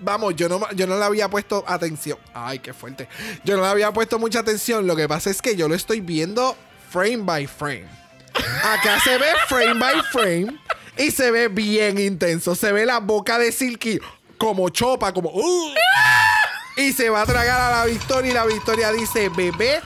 [0.00, 2.18] Vamos, yo no, yo no le había puesto atención.
[2.32, 3.08] Ay, qué fuerte.
[3.44, 4.86] Yo no le había puesto mucha atención.
[4.86, 6.56] Lo que pasa es que yo lo estoy viendo
[6.90, 7.88] frame by frame.
[8.62, 10.58] Acá se ve frame by frame
[10.96, 12.54] y se ve bien intenso.
[12.54, 13.98] Se ve la boca de Silky
[14.38, 15.30] como chopa, como.
[15.30, 15.74] "Uh",
[16.76, 19.80] y se va a tragar a la victoria y la victoria dice, bebé.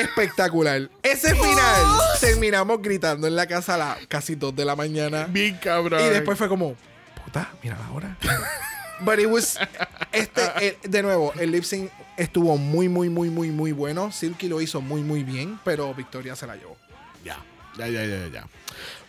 [0.00, 0.88] Espectacular.
[1.02, 1.84] Ese final
[2.20, 5.26] terminamos gritando en la casa a las casi 2 de la mañana.
[5.28, 6.00] Bien cabrón.
[6.04, 6.74] Y después fue como,
[7.24, 8.16] puta, mira la hora.
[9.00, 9.58] But it was,
[10.12, 14.10] este, eh, de nuevo, el lip sync estuvo muy, muy, muy, muy, muy bueno.
[14.10, 16.78] Silky lo hizo muy, muy bien, pero Victoria se la llevó.
[17.22, 17.36] Ya,
[17.76, 18.46] ya, ya, ya, ya.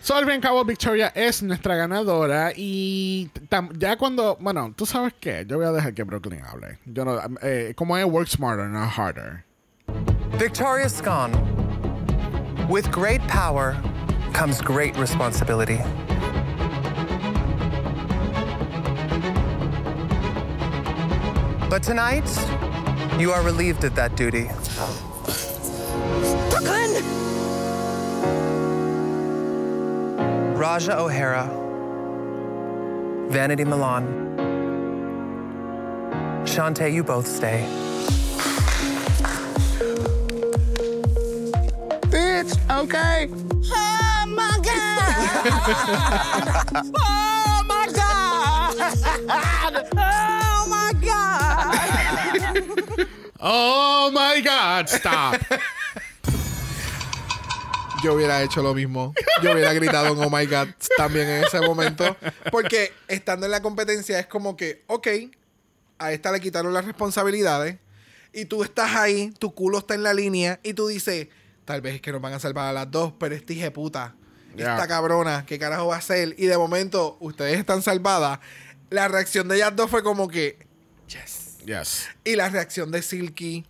[0.02, 5.14] So, al fin cabo, Victoria es nuestra ganadora y tam- ya cuando, bueno, tú sabes
[5.22, 6.80] qué, yo voy a dejar que Brooklyn hable.
[6.86, 9.44] Yo no, eh, como es work smarter, not harder.
[10.36, 11.32] Victoria Scone.
[12.67, 13.82] With great power
[14.34, 15.80] comes great responsibility.
[21.69, 22.28] But tonight,
[23.19, 24.49] you are relieved of that duty.
[26.49, 27.03] Brooklyn!
[30.55, 31.49] Raja O'Hara,
[33.30, 34.05] Vanity Milan.
[36.45, 37.65] Shantae, you both stay.
[42.18, 43.30] Much, okay?
[43.30, 45.18] Oh my God!
[46.97, 48.76] oh my God!
[49.95, 51.78] Oh my God!
[53.39, 55.36] Oh my God, stop.
[58.03, 59.13] Yo hubiera hecho lo mismo.
[59.41, 62.15] Yo hubiera gritado un oh my god también en ese momento.
[62.51, 65.07] Porque estando en la competencia es como que, ok,
[65.97, 67.78] a esta le quitaron las responsabilidades.
[68.34, 70.59] Y tú estás ahí, tu culo está en la línea.
[70.61, 71.28] Y tú dices,
[71.68, 74.15] tal vez es que nos van a salvar a las dos, pero este hija puta,
[74.55, 76.34] esta cabrona, ¿qué carajo va a hacer?
[76.38, 78.39] Y de momento, ustedes están salvadas.
[78.89, 80.65] La reacción de ellas dos fue como que,
[81.09, 81.57] yes.
[81.65, 82.07] Yes.
[82.24, 83.65] Y la reacción de Silky,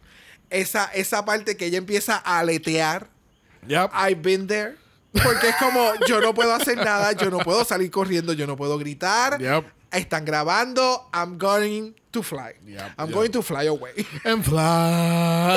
[0.51, 3.09] esa, esa parte que ella empieza a aletear.
[3.67, 3.89] Yep.
[3.95, 4.75] I've been there.
[5.11, 8.55] Porque es como, yo no puedo hacer nada, yo no puedo salir corriendo, yo no
[8.55, 9.41] puedo gritar.
[9.41, 9.65] Yep.
[9.91, 12.53] Están grabando, I'm going to fly.
[12.63, 14.05] Yep, I'm going to fly away.
[14.23, 15.55] And fly.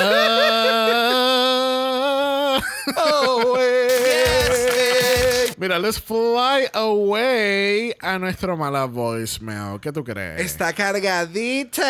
[5.57, 9.79] Mira, let's fly away a nuestro mala voicemail.
[9.79, 10.41] ¿Qué tú crees?
[10.41, 11.83] Está cargadita.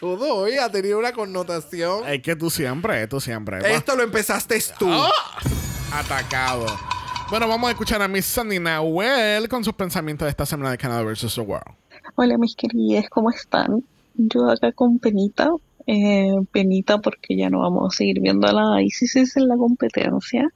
[0.00, 2.08] Todo hoy ha tenido una connotación.
[2.08, 3.74] Es que tú siempre, tú siempre.
[3.74, 4.88] Esto lo empezaste tú.
[4.90, 5.10] ¡Ah!
[5.92, 6.66] Atacado.
[7.28, 10.78] Bueno, vamos a escuchar a Miss Sandy Nahuel con sus pensamientos de esta semana de
[10.78, 11.34] Canada vs.
[11.34, 11.76] The World.
[12.16, 13.84] Hola mis queridas, ¿cómo están?
[14.14, 15.50] Yo acá con penita,
[15.92, 20.48] eh, penita porque ya no vamos a seguir viendo a la ICC en la competencia,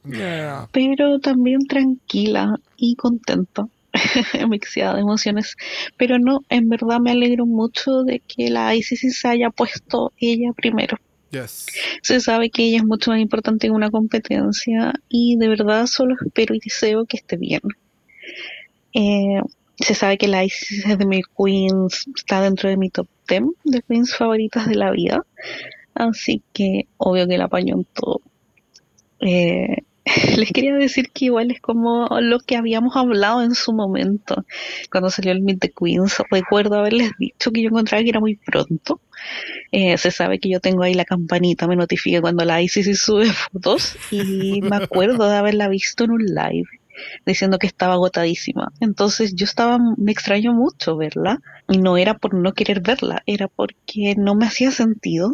[0.70, 3.66] pero también tranquila y contenta,
[4.49, 5.57] mixeada de emociones,
[5.97, 10.53] pero no, en verdad me alegro mucho de que la ICC se haya puesto ella
[10.55, 10.99] primero.
[11.32, 11.66] Yes.
[12.03, 16.14] Se sabe que ella es mucho más importante en una competencia y de verdad solo
[16.24, 17.62] espero y deseo que esté bien.
[18.93, 19.41] Eh,
[19.80, 23.42] se sabe que la Isis es de mi queens, está dentro de mi top 10
[23.64, 25.24] de queens favoritas de la vida.
[25.94, 28.20] Así que obvio que la apañó en todo.
[29.20, 29.84] Eh,
[30.36, 34.44] les quería decir que igual es como lo que habíamos hablado en su momento,
[34.90, 36.18] cuando salió el Meet the Queens.
[36.30, 39.00] Recuerdo haberles dicho que yo encontraba que era muy pronto.
[39.72, 43.26] Eh, se sabe que yo tengo ahí la campanita, me notifica cuando la ICC sube
[43.26, 46.68] fotos y me acuerdo de haberla visto en un live
[47.26, 48.72] diciendo que estaba agotadísima.
[48.80, 53.49] Entonces yo estaba, me extraño mucho verla y no era por no querer verla, era
[53.49, 55.32] porque no me hacía sentido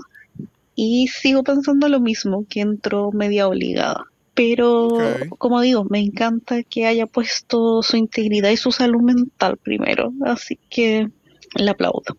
[0.75, 4.05] y sigo pensando lo mismo, que entró media obligada.
[4.35, 4.89] Pero,
[5.37, 10.59] como digo, me encanta que haya puesto su integridad y su salud mental primero, así
[10.71, 11.09] que
[11.55, 12.17] la aplaudo.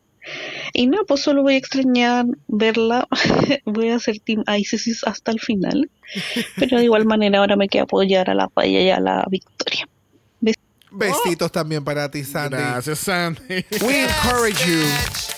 [0.73, 3.07] Y no, pues solo voy a extrañar verla.
[3.65, 5.89] voy a hacer Team ISIS hasta el final.
[6.57, 9.87] Pero de igual manera ahora me queda apoyar a la Paya y a la Victoria.
[10.93, 12.57] Besitos también para ti, Sandy.
[12.57, 13.65] Gracias, Sandy.
[13.81, 14.83] We encourage you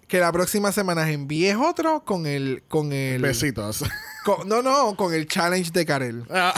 [0.07, 3.84] que la próxima semana envíes otro con el con el Besitos.
[4.25, 6.23] con- no, no, con el challenge de Karel.
[6.31, 6.55] Ah,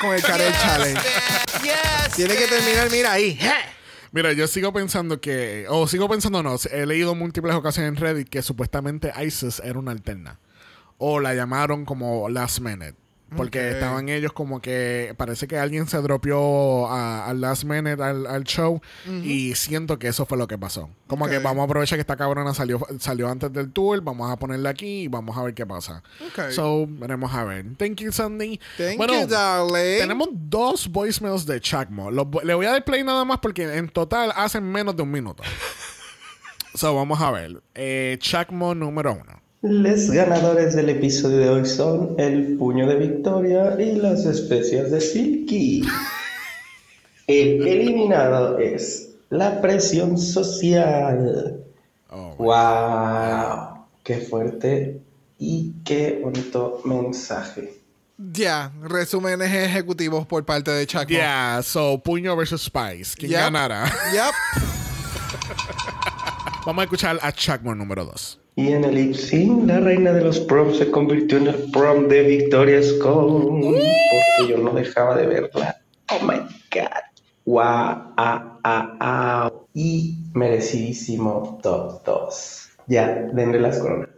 [0.00, 1.00] Con el Karel challenge.
[1.62, 2.16] Yes!
[2.16, 3.38] Tiene que terminar, mira ahí.
[4.14, 8.28] Mira, yo sigo pensando que, o sigo pensando no, he leído múltiples ocasiones en Reddit
[8.28, 10.38] que supuestamente ISIS era una alterna.
[10.98, 13.01] O la llamaron como Last Minute.
[13.36, 18.26] Porque estaban ellos como que parece que alguien se dropeó a- al last minute al,
[18.26, 20.90] al show y siento que eso fue lo que pasó.
[21.06, 24.36] Como que vamos a aprovechar que esta cabrona salió, salió antes del tour, vamos a
[24.38, 26.02] ponerla aquí y vamos a ver qué pasa.
[26.26, 26.50] Ok.
[26.52, 27.66] So, veremos a ver.
[27.76, 28.58] Thank you, Sandy.
[28.78, 29.98] Thank Bueno, you, darling.
[29.98, 32.10] tenemos dos voicemails de Chacmo.
[32.10, 35.10] Los le voy a dar play nada más porque en total hacen menos de un
[35.10, 35.42] minuto.
[36.74, 37.62] so, vamos a ver.
[37.74, 39.41] Eh, Chacmo número uno.
[39.62, 45.00] Los ganadores del episodio de hoy son el puño de Victoria y las especias de
[45.00, 45.84] Silky.
[47.28, 51.58] El eliminado es la presión social.
[52.10, 53.86] Oh, ¡Wow!
[54.02, 55.00] ¡Qué fuerte
[55.38, 57.72] y qué bonito mensaje!
[58.18, 61.08] Ya, resúmenes ejecutivos por parte de Chaco.
[61.08, 63.14] Yeah, so Puño versus Spice.
[63.16, 63.40] ¿Quién Yep.
[63.40, 63.84] ganará?
[64.12, 64.34] Yep.
[66.66, 68.40] Vamos a escuchar a Chacmo número dos.
[68.54, 72.08] Y en el lip sync, la reina de los proms se convirtió en el prom
[72.08, 73.80] de Victoria Scone.
[74.38, 75.76] Porque yo no dejaba de verla.
[76.10, 76.38] Oh my
[76.70, 77.02] god.
[77.46, 78.12] Wow.
[78.16, 79.52] Ah, ah, ah.
[79.72, 82.68] Y merecidísimo top 2.
[82.88, 84.08] Ya, denle las coronas.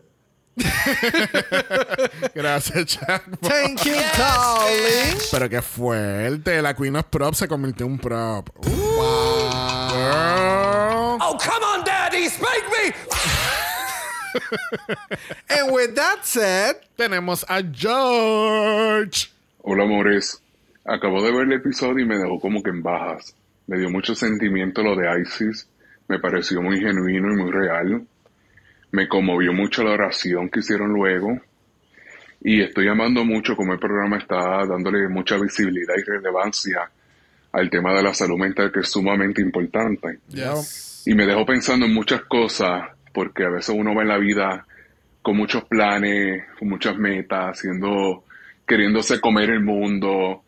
[2.34, 3.36] Gracias, Chacmo.
[3.40, 5.18] Thank you, darling.
[5.30, 6.60] Pero qué fuerte.
[6.62, 8.50] La Queen of Prop se convirtió en un prop.
[8.58, 8.70] Uh,
[9.90, 11.18] girl.
[11.20, 12.94] Oh, come on, Daddy, spank me!
[15.48, 19.30] And with that said, Tenemos a George.
[19.62, 20.42] Hola amores,
[20.84, 23.34] acabo de ver el episodio y me dejó como que en bajas.
[23.66, 25.68] Me dio mucho sentimiento lo de Isis,
[26.08, 28.06] me pareció muy genuino y muy real.
[28.90, 31.40] Me conmovió mucho la oración que hicieron luego.
[32.42, 36.90] Y estoy amando mucho como el programa está dándole mucha visibilidad y relevancia
[37.52, 40.18] al tema de la salud mental, que es sumamente importante.
[41.06, 44.66] Y me dejó pensando en muchas cosas, porque a veces uno va en la vida
[45.22, 48.24] con muchos planes, con muchas metas, haciendo,
[48.66, 50.42] queriéndose comer el mundo.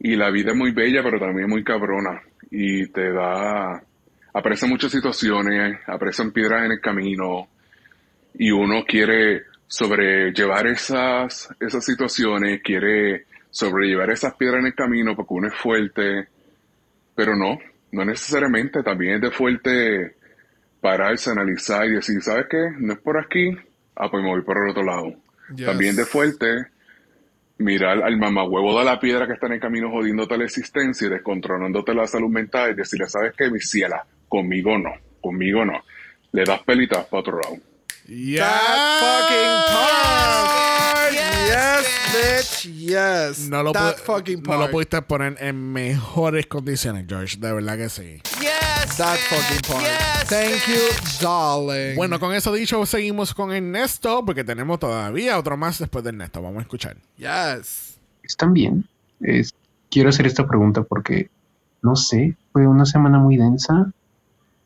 [0.00, 2.20] Y la vida es muy bella, pero también muy cabrona.
[2.50, 3.80] Y te da,
[4.32, 7.46] aparecen muchas situaciones, aparecen piedras en el camino.
[8.34, 15.34] Y uno quiere sobrellevar esas, esas situaciones, quiere sobrellevar esas piedras en el camino porque
[15.34, 16.26] uno es fuerte.
[17.14, 17.58] Pero no,
[17.92, 18.82] no necesariamente.
[18.82, 20.21] También es de fuerte
[20.82, 22.58] pararse, analizar y decir, ¿sabes qué?
[22.78, 23.56] No es por aquí,
[23.94, 25.14] ah, pues me voy por el otro lado.
[25.54, 25.66] Yes.
[25.66, 26.66] También de fuerte,
[27.58, 31.10] mirar al mamahuevo de la piedra que está en el camino jodiéndote la existencia y
[31.10, 34.04] descontrolándote la salud mental y decirle, ¿sabes qué, mi ciela?
[34.28, 35.84] Conmigo no, conmigo no.
[36.32, 37.56] Le das pelitas para otro lado.
[38.38, 40.21] That
[42.68, 43.48] Yes.
[43.48, 44.60] No lo, That fucking no part.
[44.60, 47.36] lo pudiste poner en mejores condiciones, George.
[47.38, 48.20] De verdad que sí.
[48.96, 50.28] That fucking part.
[50.28, 50.80] Thank you,
[51.20, 51.96] darling.
[51.96, 56.42] Bueno, con eso dicho, seguimos con Ernesto, porque tenemos todavía otro más después de Ernesto.
[56.42, 56.96] Vamos a escuchar.
[57.16, 57.98] Yes.
[58.22, 58.86] ¿Están bien?
[59.20, 59.54] Es-
[59.90, 61.28] quiero hacer esta pregunta porque,
[61.82, 63.92] no sé, fue una semana muy densa.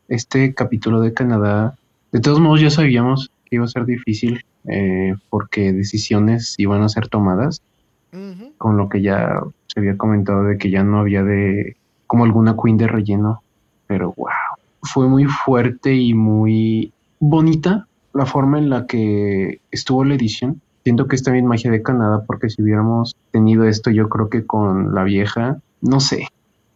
[0.07, 1.75] Este capítulo de Canadá,
[2.11, 6.89] de todos modos ya sabíamos que iba a ser difícil eh, porque decisiones iban a
[6.89, 7.61] ser tomadas,
[8.57, 11.75] con lo que ya se había comentado de que ya no había de
[12.07, 13.43] como alguna queen de relleno,
[13.85, 14.29] pero wow,
[14.81, 20.61] fue muy fuerte y muy bonita la forma en la que estuvo la edición.
[20.83, 24.45] Siento que es también magia de Canadá, porque si hubiéramos tenido esto, yo creo que
[24.45, 26.27] con la vieja, no sé,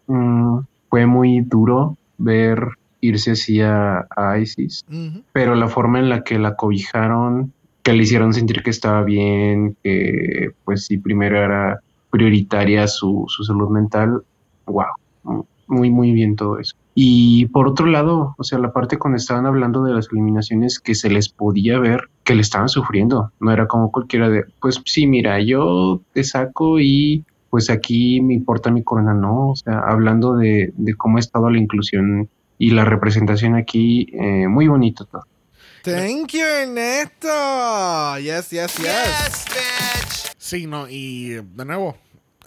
[0.07, 0.59] mm,
[0.89, 2.67] fue muy duro ver
[2.99, 4.85] irse así a, a Isis,
[5.31, 7.53] pero la forma en la que la cobijaron,
[7.83, 11.79] que le hicieron sentir que estaba bien, que pues sí, primero era
[12.09, 14.21] prioritaria su, su salud mental,
[14.65, 16.75] wow, muy, muy bien todo eso.
[16.93, 20.93] Y por otro lado, o sea, la parte cuando estaban hablando de las eliminaciones que
[20.93, 25.07] se les podía ver que le estaban sufriendo, no era como cualquiera de, pues sí,
[25.07, 30.35] mira, yo te saco y pues aquí me importa mi corona, no, o sea, hablando
[30.35, 35.23] de, de cómo ha estado la inclusión y la representación aquí, eh, muy bonito todo.
[35.83, 38.17] Thank you, Ernesto.
[38.17, 40.35] Yes, yes, yes.
[40.37, 41.97] Sí, no, y de nuevo,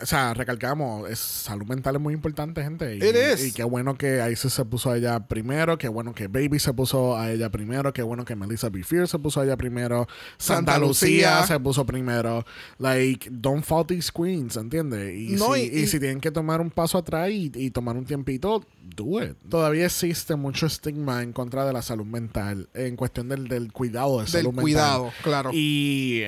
[0.02, 2.96] o sea, recalcamos, es, salud mental es muy importante, gente.
[2.96, 3.46] Y, It is.
[3.46, 6.72] y qué bueno que Isis se puso a ella primero, qué bueno que Baby se
[6.72, 8.82] puso a ella primero, qué bueno que Melissa B.
[8.82, 11.46] Fierce se puso a ella primero, Santa, Santa Lucía, Lucía.
[11.46, 12.44] se puso primero.
[12.78, 15.14] Like, don't fault these queens, ¿entiendes?
[15.16, 17.96] Y, No, si, y- y si tienen que tomar un paso atrás y, y tomar
[17.96, 18.64] un tiempito,
[18.96, 19.36] do it.
[19.48, 24.18] Todavía existe mucho estigma en contra de la salud mental, en cuestión del, del cuidado
[24.18, 24.62] de Del salud mental.
[24.62, 25.50] cuidado, claro.
[25.52, 26.22] Y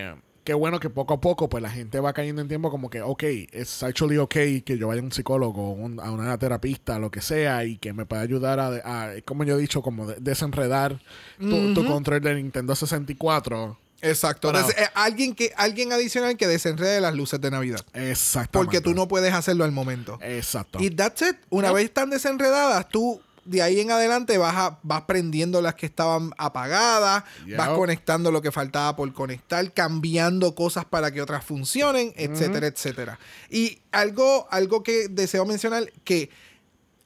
[0.46, 3.02] qué bueno que poco a poco pues la gente va cayendo en tiempo como que,
[3.02, 4.32] ok, es actually ok
[4.64, 7.92] que yo vaya a un psicólogo, un- a una terapista, lo que sea, y que
[7.92, 11.00] me pueda ayudar a, a, como yo he dicho, como de- desenredar
[11.38, 13.76] tu, control de Nintendo 64.
[14.02, 14.52] Exacto.
[14.52, 17.80] Para- eh, alguien, que, alguien adicional que desenrede las luces de Navidad.
[17.94, 18.50] Exactamente.
[18.52, 20.18] Porque tú no puedes hacerlo al momento.
[20.22, 20.78] Exacto.
[20.80, 21.36] Y that's it.
[21.50, 25.86] Una vez están desenredadas, tú de ahí en adelante vas, a- vas prendiendo las que
[25.86, 27.56] estaban apagadas, Yep.
[27.56, 33.18] vas conectando lo que faltaba por conectar, cambiando cosas para que otras funcionen, etcétera, etcétera.
[33.50, 36.30] Y algo, algo que deseo mencionar, que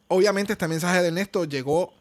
[0.09, 1.93] obviamente este mensaje de Ernesto llegó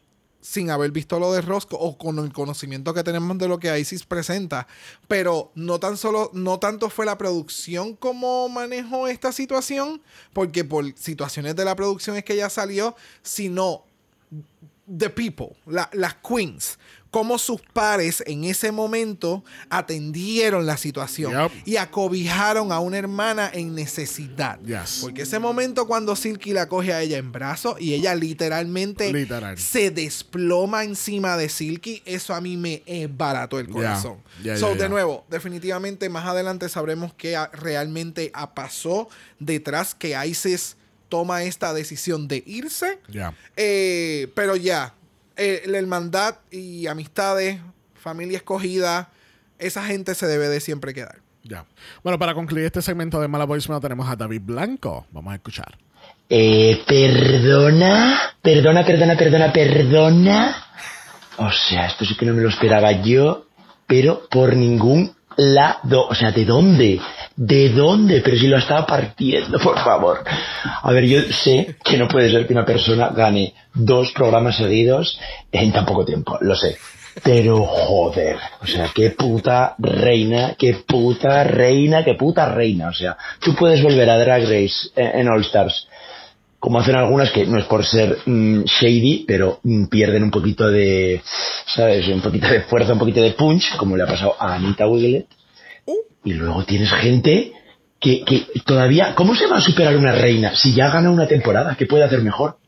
[0.42, 3.78] sin haber visto lo de Rosco o con el conocimiento que tenemos de lo que
[3.78, 4.66] ISIS presenta,
[5.06, 10.00] pero no tan solo, no tanto fue la producción como manejó esta situación,
[10.32, 13.84] porque por situaciones de la producción es que ella salió, sino
[14.98, 16.76] the people, la- las queens,
[17.12, 21.52] cómo sus pares en ese momento atendieron la situación Yep.
[21.66, 24.58] y acobijaron a una hermana en necesidad.
[24.62, 24.98] Yes.
[25.02, 29.56] Porque ese momento cuando Silky la coge a ella en brazos y ella literalmente Literal.
[29.58, 32.82] se desploma encima de Silky, eso a mí me
[33.16, 34.18] barató el corazón.
[34.58, 39.08] so, de nuevo, definitivamente más adelante sabremos qué realmente pasó
[39.38, 40.76] detrás que ISIS
[41.10, 42.98] toma esta decisión de irse.
[43.56, 44.94] Eh, pero ya,
[45.36, 47.60] eh, la hermandad y amistades,
[47.94, 49.10] familia escogida,
[49.58, 51.18] esa gente se debe de siempre quedar.
[51.42, 51.66] Ya.
[52.02, 55.06] Bueno, para concluir este segmento de Mala Voicemail tenemos a David Blanco.
[55.10, 55.76] Vamos a escuchar.
[56.28, 60.66] Eh, perdona, perdona, perdona, perdona, perdona.
[61.38, 63.46] O sea, esto sí que no me lo esperaba yo,
[63.86, 66.08] pero por ningún lado.
[66.08, 67.00] O sea, ¿de dónde?
[67.36, 68.20] ¿De dónde?
[68.20, 70.24] Pero si lo estaba partiendo, por favor.
[70.82, 75.18] A ver, yo sé que no puede ser que una persona gane dos programas seguidos
[75.52, 76.76] en tan poco tiempo, lo sé.
[77.22, 82.88] Pero joder, o sea, qué puta reina, qué puta reina, qué puta reina.
[82.88, 85.88] O sea, tú puedes volver a Drag Race eh, en All Stars,
[86.60, 90.68] como hacen algunas que no es por ser mm, shady, pero mm, pierden un poquito
[90.68, 91.22] de,
[91.66, 92.06] ¿sabes?
[92.08, 95.26] Un poquito de fuerza, un poquito de punch, como le ha pasado a Anita Wiglet.
[96.22, 97.52] Y luego tienes gente
[97.98, 101.76] que, que todavía, ¿cómo se va a superar una reina si ya gana una temporada?
[101.78, 102.58] ¿Qué puede hacer mejor?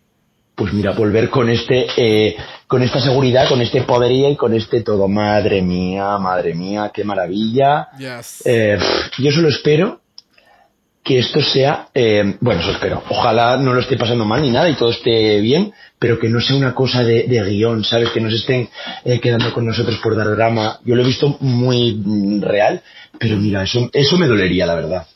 [0.55, 2.36] Pues mira, volver con este, eh,
[2.66, 5.07] con esta seguridad, con este poderío y con este todo.
[5.07, 7.88] Madre mía, madre mía, qué maravilla.
[7.99, 8.43] Yes.
[8.47, 10.02] Eh, pff, yo solo espero
[11.05, 13.03] que esto sea, eh, bueno, eso espero.
[13.09, 16.41] Ojalá no lo esté pasando mal ni nada y todo esté bien, pero que no
[16.41, 18.11] sea una cosa de, de guion, ¿sabes?
[18.11, 18.69] Que no se estén
[19.05, 20.79] eh, quedando con nosotros por dar drama.
[20.85, 22.83] Yo lo he visto muy mm, real,
[23.19, 25.07] pero mira, eso, eso me dolería, la verdad.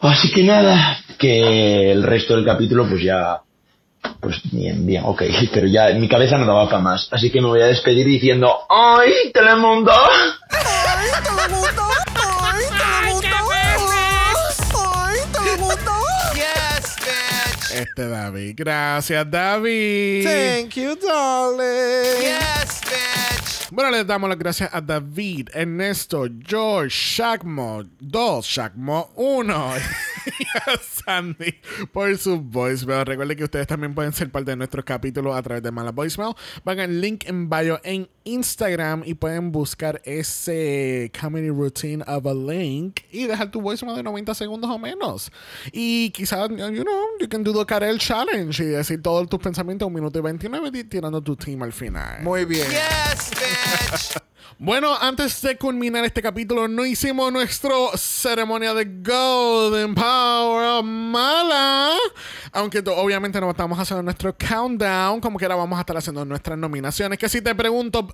[0.00, 3.40] Así que nada, que el resto del capítulo pues ya,
[4.20, 5.22] pues bien, bien, ok,
[5.54, 7.08] pero ya mi cabeza no daba para más.
[7.10, 9.92] Así que me voy a despedir diciendo, ¡ay, Telemundo!
[17.82, 18.54] Este David.
[18.56, 20.24] Gracias, David.
[20.24, 22.20] Thank you, darling.
[22.20, 23.70] Yes, bitch.
[23.70, 29.80] Bueno, le damos las gracias a David, Ernesto, George, Shakmo 2, Shakmo 1 y
[30.66, 31.54] a Sandy
[31.92, 33.04] por su voicemail.
[33.06, 36.34] Recuerden que ustedes también pueden ser parte de nuestros capítulos a través de Mala Voicemail.
[36.64, 42.34] Van al link en bio en Instagram y pueden buscar ese comedy routine of a
[42.34, 45.30] link y dejar tu voicemail de 90 segundos o menos.
[45.72, 49.86] Y quizás, you know, you can do the Karel Challenge y decir todos tus pensamientos
[49.86, 52.22] en un minuto y 29 ti- tirando tu team al final.
[52.22, 52.66] Muy bien.
[52.68, 54.22] Yes, bitch.
[54.58, 61.96] Bueno, antes de culminar este capítulo, no hicimos nuestro ceremonia de Golden Power of Mala.
[62.52, 66.58] Aunque obviamente no estamos haciendo nuestro countdown, como que ahora vamos a estar haciendo nuestras
[66.58, 67.18] nominaciones.
[67.18, 68.08] Que si te pregunto.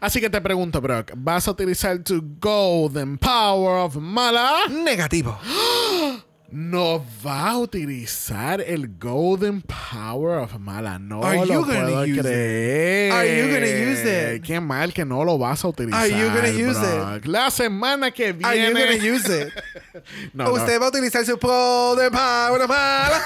[0.00, 4.62] Así que te pregunto, Brock, ¿vas a utilizar tu Golden Power of Mala?
[4.70, 5.38] Negativo.
[6.50, 10.96] No va a utilizar el Golden Power of Mala.
[10.98, 12.22] No Are lo you gonna puedo use it?
[12.22, 13.12] creer.
[13.12, 14.04] Are you gonna use
[14.36, 14.42] it?
[14.44, 16.00] Qué mal que no lo vas a utilizar.
[16.00, 17.26] Are you gonna use Brock.
[17.26, 18.46] La semana que viene.
[18.46, 19.52] Are you gonna use it?
[20.34, 20.52] no, no.
[20.52, 23.20] Usted va a utilizar su poder power mala.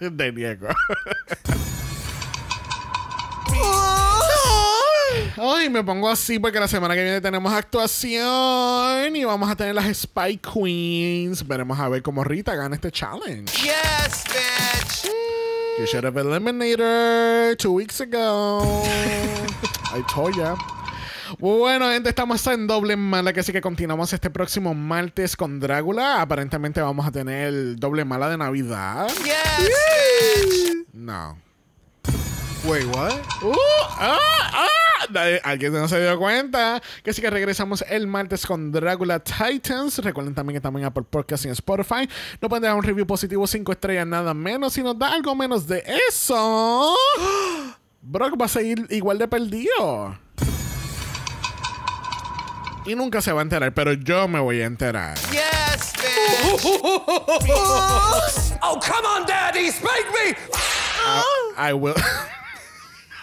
[0.00, 0.68] De niego.
[5.36, 9.74] Ay, me pongo así porque la semana que viene tenemos actuación y vamos a tener
[9.74, 11.46] las Spy Queens.
[11.46, 13.52] Veremos a ver cómo Rita gana este challenge.
[13.62, 15.10] Yes, bitch.
[15.78, 18.82] You should have eliminated her two weeks ago.
[19.94, 20.56] I told ya.
[21.38, 26.20] Bueno, gente, estamos en doble mala, que así que continuamos este próximo martes con Drácula.
[26.20, 29.08] Aparentemente vamos a tener doble mala de Navidad.
[29.24, 30.86] Yes, bitch.
[30.92, 31.38] No.
[32.64, 33.14] Wait, what?
[33.42, 33.54] Uh,
[33.98, 34.18] ah,
[34.52, 34.79] ah.
[35.10, 36.80] Nadie- Alguien no se dio cuenta.
[37.02, 39.98] Que sí que regresamos el martes con Drácula Titans.
[39.98, 42.08] Recuerden también que en Apple Podcast y en Spotify.
[42.40, 44.72] No pueden dejar un review positivo 5 estrellas nada menos.
[44.74, 46.94] Si nos da algo menos de eso,
[48.02, 50.18] Brock va a seguir igual de perdido.
[52.86, 55.16] Y nunca se va a enterar, pero yo me voy a enterar.
[55.30, 56.64] Yes, bitch.
[58.62, 60.36] Oh, come on, Daddy, spank me!
[61.58, 61.94] I will.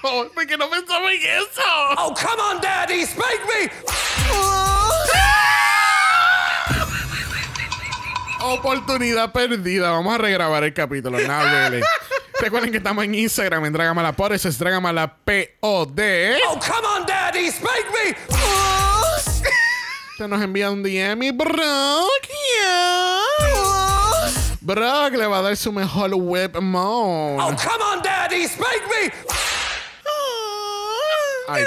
[0.07, 1.61] oh, porque no pensaba en eso.
[1.97, 3.71] Oh, come on, Daddy, spank me!
[8.41, 9.91] Oportunidad perdida.
[9.91, 11.19] Vamos a regrabar el capítulo.
[11.19, 11.69] Nada.
[12.39, 16.37] Recuerden que estamos en Instagram en Dragamala por eso es Dragamala P-O-D.
[16.47, 18.15] Oh, come on, Daddy, spank me!
[20.17, 22.27] Te nos envía un DM y Brock.
[22.61, 23.19] yeah.
[24.61, 27.41] Brock le va a dar su mejor web mode.
[27.41, 29.36] Oh, come on, Daddy, spank me!
[31.47, 31.63] Ay.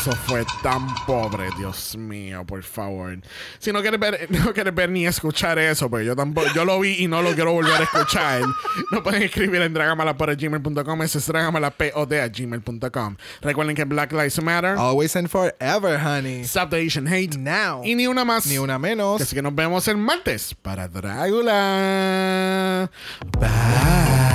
[0.00, 3.16] Eso fue tan pobre, Dios mío, por favor.
[3.60, 6.80] Si no quieres ver, no quieres ver ni escuchar eso, porque yo tampoco, yo lo
[6.80, 8.42] vi y no lo quiero volver a escuchar.
[8.90, 13.16] No pueden escribir en dragamalapod.gmail.com, eso es dragamalapod a gmail.com.
[13.42, 16.40] Recuerden que Black Lives Matter, Always and forever, honey.
[16.42, 17.82] Stop the Asian Hate, Now.
[17.84, 18.44] y ni una más.
[18.46, 19.22] Ni una menos.
[19.22, 22.90] Así que nos vemos el martes para Drácula.
[23.38, 24.31] Bye.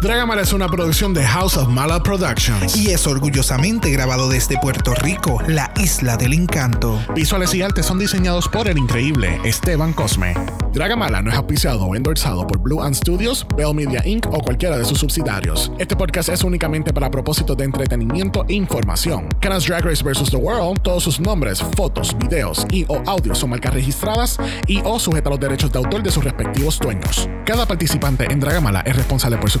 [0.00, 2.74] Dragamala es una producción de House of Mala Productions.
[2.74, 6.98] Y es orgullosamente grabado desde Puerto Rico, la isla del encanto.
[7.14, 10.34] Visuales y artes son diseñados por el increíble Esteban Cosme.
[10.72, 14.26] Dragamala no es auspiciado o endorsado por Blue Ant Studios, Bell Media Inc.
[14.28, 15.70] o cualquiera de sus subsidiarios.
[15.78, 19.28] Este podcast es únicamente para propósitos de entretenimiento e información.
[19.40, 20.30] Canas Drag Race vs.
[20.30, 24.98] The World, todos sus nombres, fotos, videos y o audios son marcas registradas y o
[24.98, 27.28] sujeta a los derechos de autor de sus respectivos dueños.
[27.44, 29.60] Cada participante en Dragamala es responsable por sus